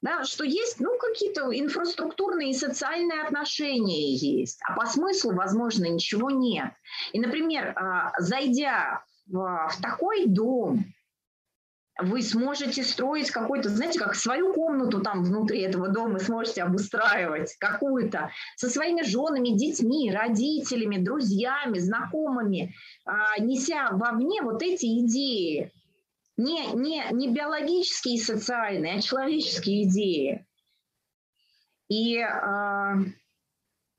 [0.00, 6.30] Да, что есть ну, какие-то инфраструктурные и социальные отношения есть, а по смыслу, возможно, ничего
[6.30, 6.72] нет.
[7.12, 10.84] И, например, а, зайдя в, в такой дом,
[12.00, 18.30] вы сможете строить какой-то, знаете, как свою комнату там внутри этого дома сможете обустраивать какую-то
[18.56, 22.74] со своими женами, детьми, родителями, друзьями, знакомыми,
[23.04, 25.72] а, неся вовне вот эти идеи.
[26.38, 30.46] Не, не, не биологические и социальные, а человеческие идеи.
[31.88, 32.94] И э,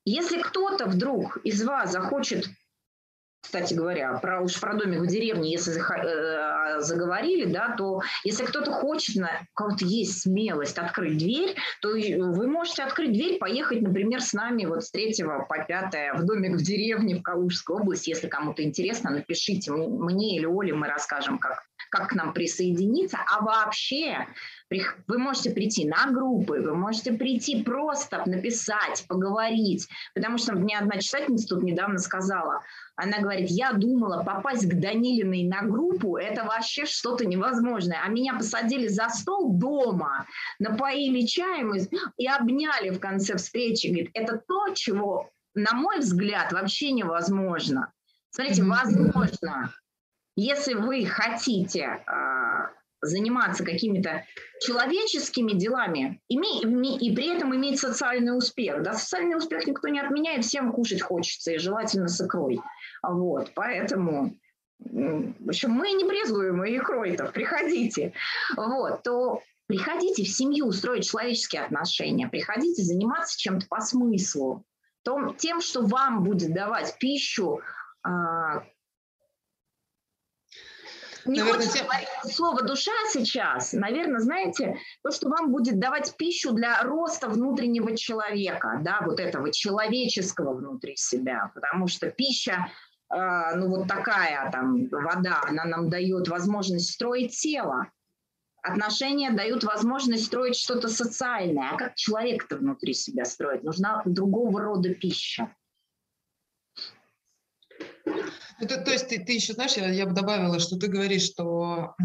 [0.03, 2.49] если кто-то вдруг из вас захочет
[3.43, 8.71] кстати говоря, про, уж про домик в деревне, если э, заговорили, да, то если кто-то
[8.71, 14.31] хочет, у кого-то есть смелость открыть дверь, то вы можете открыть дверь, поехать, например, с
[14.31, 18.09] нами вот с 3 по 5 в домик в деревне в Калужской области.
[18.09, 23.17] Если кому-то интересно, напишите мне или Оле, мы расскажем, как, как к нам присоединиться.
[23.29, 24.25] А вообще
[25.07, 29.87] вы можете прийти на группы, вы можете прийти просто написать, поговорить.
[30.15, 32.61] Потому что мне одна читательница тут недавно сказала,
[32.95, 37.99] она говорит, я думала, попасть к Данилиной на группу– это вообще что-то невозможное.
[38.03, 40.27] А меня посадили за стол дома,
[40.59, 41.73] напоили чаем
[42.17, 43.87] и обняли в конце встречи.
[43.87, 47.91] Говорит, это то, чего, на мой взгляд, вообще невозможно.
[48.29, 49.73] Смотрите, возможно,
[50.35, 52.71] если вы хотите а,
[53.05, 54.25] заниматься какими-то
[54.61, 58.83] человеческими делами и, при этом иметь социальный успех.
[58.83, 62.61] Да, социальный успех никто не отменяет, всем кушать хочется, и желательно с икрой.
[63.03, 64.35] Вот, поэтому
[64.79, 68.13] в общем, мы не брезгуем икрой-то, приходите.
[68.57, 74.65] Вот, то приходите в семью строить человеческие отношения, приходите заниматься чем-то по смыслу,
[75.03, 77.61] том, тем, что вам будет давать пищу,
[78.03, 78.63] а,
[81.25, 83.73] не Наверное, хочется говорить слово «душа» сейчас.
[83.73, 89.51] Наверное, знаете, то, что вам будет давать пищу для роста внутреннего человека, да, вот этого
[89.51, 92.67] человеческого внутри себя, потому что пища,
[93.13, 97.87] э, ну вот такая там вода, она нам дает возможность строить тело,
[98.63, 101.71] Отношения дают возможность строить что-то социальное.
[101.71, 103.61] А как человек-то внутри себя строить?
[103.61, 105.53] Нужна другого рода пища.
[108.05, 111.95] Ну, то, есть ты, ты еще, знаешь, я, я бы добавила, что ты говоришь, что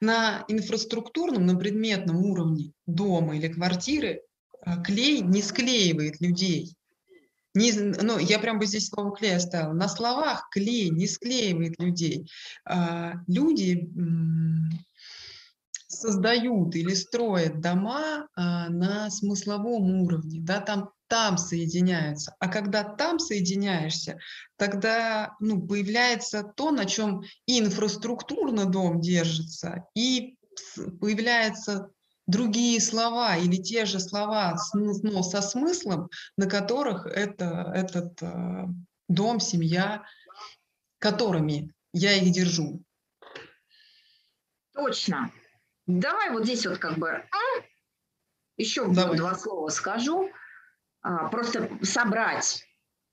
[0.00, 4.22] на инфраструктурном, на предметном уровне дома или квартиры
[4.60, 6.76] а, клей не склеивает людей.
[7.54, 9.72] Не, ну, я прям бы здесь слово клей оставила.
[9.72, 12.28] На словах клей не склеивает людей.
[12.64, 13.88] А, люди
[15.86, 22.34] создают или строят дома а, на смысловом уровне, да, там там соединяются.
[22.38, 24.18] А когда там соединяешься,
[24.56, 30.36] тогда ну, появляется то, на чем и инфраструктурно дом держится, и
[31.00, 31.90] появляются
[32.26, 38.66] другие слова или те же слова, но со смыслом, на которых это, этот э,
[39.08, 40.04] дом, семья,
[40.98, 42.82] которыми я их держу.
[44.72, 45.30] Точно.
[45.86, 47.24] Давай вот здесь вот как бы
[48.56, 49.16] еще Давай.
[49.16, 50.30] два слова скажу.
[51.04, 52.66] А, просто собрать,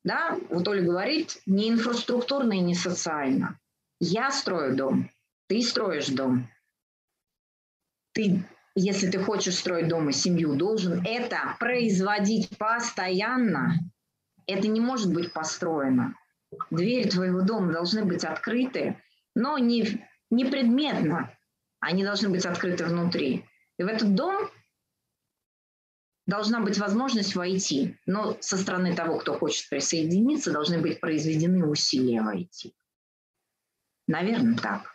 [0.06, 3.60] да, вот Оля говорит, не инфраструктурно и не социально.
[4.00, 5.10] Я строю дом,
[5.48, 6.50] ты строишь дом.
[8.14, 13.76] Ты, если ты хочешь строить дом и семью, должен это производить постоянно.
[14.48, 16.16] Это не может быть построено.
[16.70, 19.02] Двери твоего дома должны быть открыты,
[19.36, 21.38] но не, не предметно.
[21.82, 23.46] Они должны быть открыты внутри.
[23.78, 24.50] И в этот дом
[26.28, 32.22] должна быть возможность войти, но со стороны того, кто хочет присоединиться, должны быть произведены усилия
[32.22, 32.74] войти.
[34.08, 34.94] Наверное, так.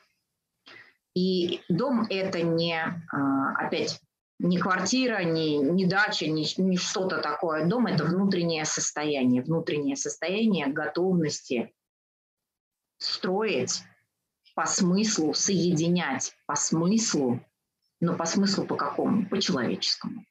[1.15, 4.01] И дом это не, а, опять,
[4.39, 7.67] не квартира, не, не дача, не, не что-то такое.
[7.67, 11.73] Дом это внутреннее состояние, внутреннее состояние готовности
[12.99, 13.83] строить
[14.55, 17.41] по смыслу, соединять по смыслу,
[18.01, 19.27] но по смыслу по какому?
[19.29, 20.25] По человеческому.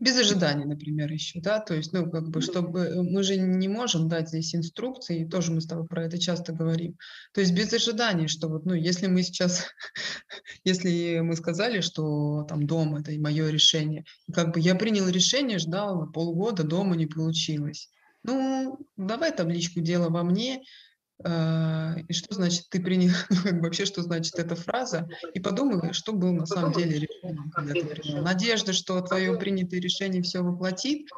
[0.00, 3.68] Без ожиданий, например, еще, да, то есть, ну, как бы, чтобы э, мы же не
[3.68, 6.96] можем дать здесь инструкции, тоже мы с тобой про это часто говорим,
[7.32, 9.66] то есть без ожиданий, что вот, ну, если мы сейчас,
[10.64, 16.10] если мы сказали, что там дом– это мое решение, как бы я принял решение, ждал
[16.10, 17.90] полгода, дома не получилось,
[18.24, 20.62] Ну, давай табличку «Дело во мне»,
[21.20, 23.12] и что значит ты принял,
[23.60, 28.22] вообще, что значит эта фраза, и подумай, что было на самом деле решением.
[28.22, 31.08] Надежда, что твое принятое решение все воплотит,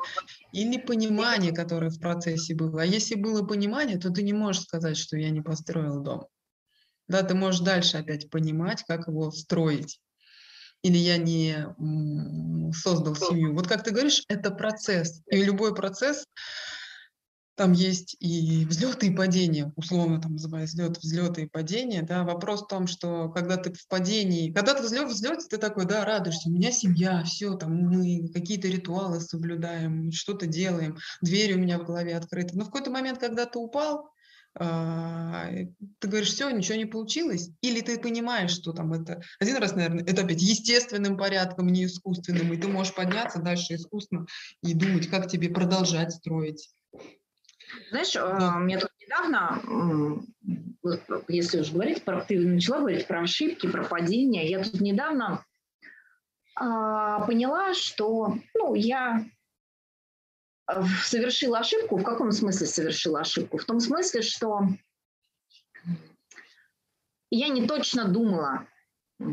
[0.52, 2.82] или понимание, которое в процессе было.
[2.82, 6.26] А если было понимание, то ты не можешь сказать, что я не построил дом.
[7.06, 10.00] Да, ты можешь дальше опять понимать, как его строить.
[10.82, 11.66] Или я не
[12.72, 13.54] создал семью.
[13.54, 15.20] Вот как ты говоришь, это процесс.
[15.30, 16.24] И любой процесс
[17.60, 22.62] там есть и взлеты и падения, условно там называют взлет, взлеты и падения, да, вопрос
[22.62, 26.48] в том, что когда ты в падении, когда ты взлет, взлете, ты такой, да, радуешься,
[26.48, 31.84] у меня семья, все, там мы какие-то ритуалы соблюдаем, что-то делаем, двери у меня в
[31.84, 34.08] голове открыты, но в какой-то момент, когда ты упал,
[34.54, 35.50] а,
[35.98, 40.04] ты говоришь, все, ничего не получилось, или ты понимаешь, что там это, один раз, наверное,
[40.04, 44.24] это опять естественным порядком, не искусственным, и ты можешь подняться дальше искусственно
[44.62, 46.70] и думать, как тебе продолжать строить
[47.90, 48.58] знаешь, да.
[48.58, 50.22] мне тут недавно,
[51.28, 55.44] если уж говорить, про, ты начала говорить про ошибки, про падения, я тут недавно
[56.54, 59.24] а, поняла, что ну, я
[61.02, 61.96] совершила ошибку.
[61.96, 63.58] В каком смысле совершила ошибку?
[63.58, 64.62] В том смысле, что
[67.30, 68.66] я не точно думала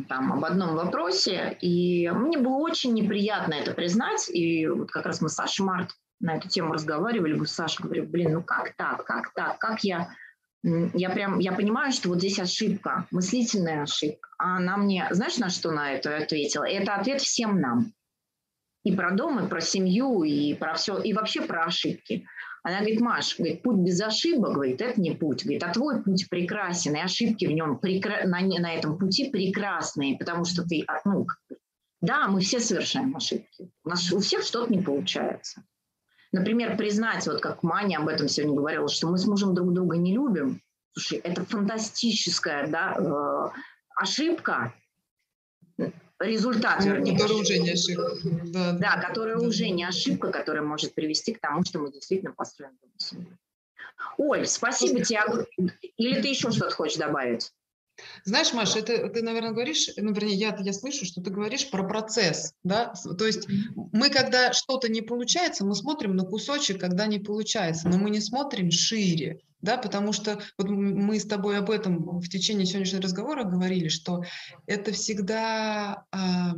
[0.10, 4.30] там, об одном вопросе, и мне было очень неприятно это признать.
[4.30, 8.08] И вот как раз мы с Сашей Март на эту тему разговаривали, бы Саша говорю,
[8.08, 10.10] блин, ну как так, как так, как я,
[10.64, 14.30] я прям, я понимаю, что вот здесь ошибка, мыслительная ошибка.
[14.38, 16.68] А она мне, знаешь, на что на это ответила?
[16.68, 17.94] Это ответ всем нам.
[18.84, 22.26] И про дом, и про семью, и про все, и вообще про ошибки.
[22.64, 25.44] Она говорит, Маш, говорит, путь без ошибок, говорит, это не путь.
[25.44, 28.26] Говорит, а твой путь прекрасен, и ошибки в нем прекра...
[28.26, 31.28] на, на этом пути прекрасные, потому что ты, ну,
[32.02, 33.72] да, мы все совершаем ошибки.
[33.84, 35.64] У нас у всех что-то не получается.
[36.32, 39.98] Например, признать, вот как Маня об этом сегодня говорила, что мы с мужем друг друга
[39.98, 40.62] не любим.
[40.94, 43.60] Слушай, это фантастическая да, э,
[43.96, 44.74] ошибка,
[46.20, 47.18] результат, вернее.
[47.18, 48.12] Которая уже не ошибка.
[48.24, 49.48] Да, да которая да.
[49.48, 53.38] уже не ошибка, которая может привести к тому, что мы действительно построим семью.
[54.18, 55.22] Оль, спасибо тебе.
[55.98, 57.52] Или ты еще что-то хочешь добавить?
[58.26, 61.84] Знаешь, Маша, это ты, наверное, говоришь, ну, вернее, я, я слышу, что ты говоришь про
[61.84, 63.48] процесс, да, то есть
[63.94, 68.22] мы, когда что-то не получается, мы смотрим на кусочек, когда не получается, но мы не
[68.22, 73.44] смотрим шире, да, потому что вот мы с тобой об этом в течение сегодняшнего разговора
[73.44, 74.24] говорили, что
[74.68, 76.54] это всегда а,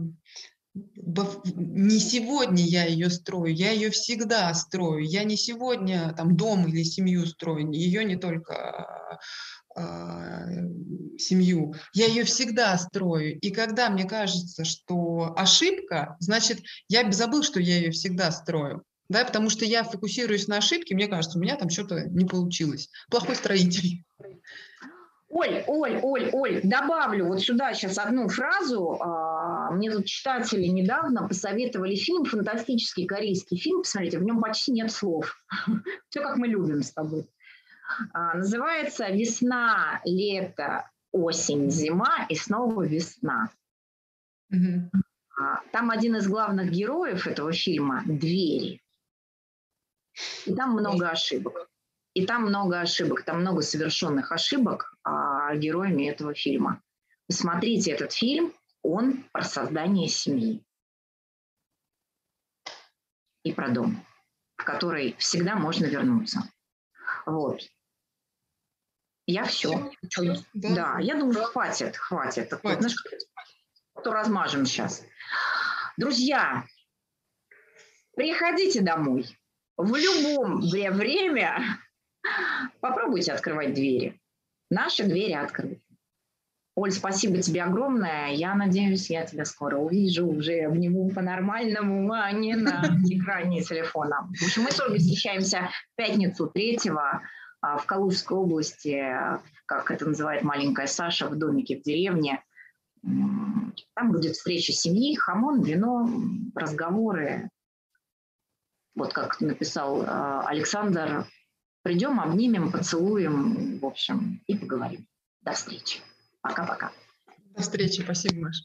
[0.75, 5.03] не сегодня я ее строю, я ее всегда строю.
[5.03, 9.19] Я не сегодня там дом или семью строю, ее не только
[9.75, 13.39] семью, я ее всегда строю.
[13.39, 18.83] И когда мне кажется, что ошибка, значит, я забыл, что я ее всегда строю.
[19.09, 22.89] Да, потому что я фокусируюсь на ошибке, мне кажется, у меня там что-то не получилось.
[23.09, 24.03] Плохой строитель.
[25.29, 28.97] Оль, Оль, Оль, Оль, добавлю вот сюда сейчас одну фразу.
[28.99, 34.91] А, мне тут читатели недавно посоветовали фильм, фантастический корейский фильм, посмотрите, в нем почти нет
[34.91, 35.35] слов.
[36.09, 37.27] Все как мы любим с тобой.
[38.13, 43.49] А, называется «Весна, лето, осень, зима и снова весна».
[44.51, 44.91] Угу.
[45.71, 48.81] Там один из главных героев этого фильма– двери.
[50.45, 51.69] И там много ошибок.
[52.13, 56.81] И там много ошибок, там много совершенных ошибок а, героями этого фильма.
[57.27, 60.63] Посмотрите этот фильм, он про создание семьи.
[63.43, 64.03] И про дом,
[64.57, 66.41] в который всегда можно вернуться.
[67.25, 67.61] Вот.
[69.29, 69.91] Я все.
[70.55, 70.69] Да.
[70.75, 72.51] да, я думаю, хватит, хватит.
[72.51, 72.81] хватит.
[73.95, 75.05] Ну, то размажем сейчас.
[75.97, 76.65] Друзья,
[78.15, 79.27] приходите домой.
[79.77, 81.61] В любом время
[82.81, 84.19] попробуйте открывать двери.
[84.71, 85.79] Наши двери открыты.
[86.73, 88.29] Оль, спасибо тебе огромное.
[88.29, 94.27] Я надеюсь, я тебя скоро увижу, уже обниму по-нормальному, а не на экране телефона.
[94.39, 97.21] В общем, мы Ольгой встречаемся в пятницу третьего
[97.61, 99.03] в Калужской области,
[99.65, 102.43] как это называет маленькая Саша, в домике в деревне.
[103.01, 106.09] Там будет встреча семьи, хамон, вино,
[106.55, 107.49] разговоры.
[108.95, 111.25] Вот как написал а, Александр,
[111.83, 115.07] придем, обнимем, поцелуем, в общем, и поговорим.
[115.41, 116.01] До встречи.
[116.41, 116.91] Пока-пока.
[117.55, 118.01] До встречи.
[118.01, 118.63] Спасибо, Маша.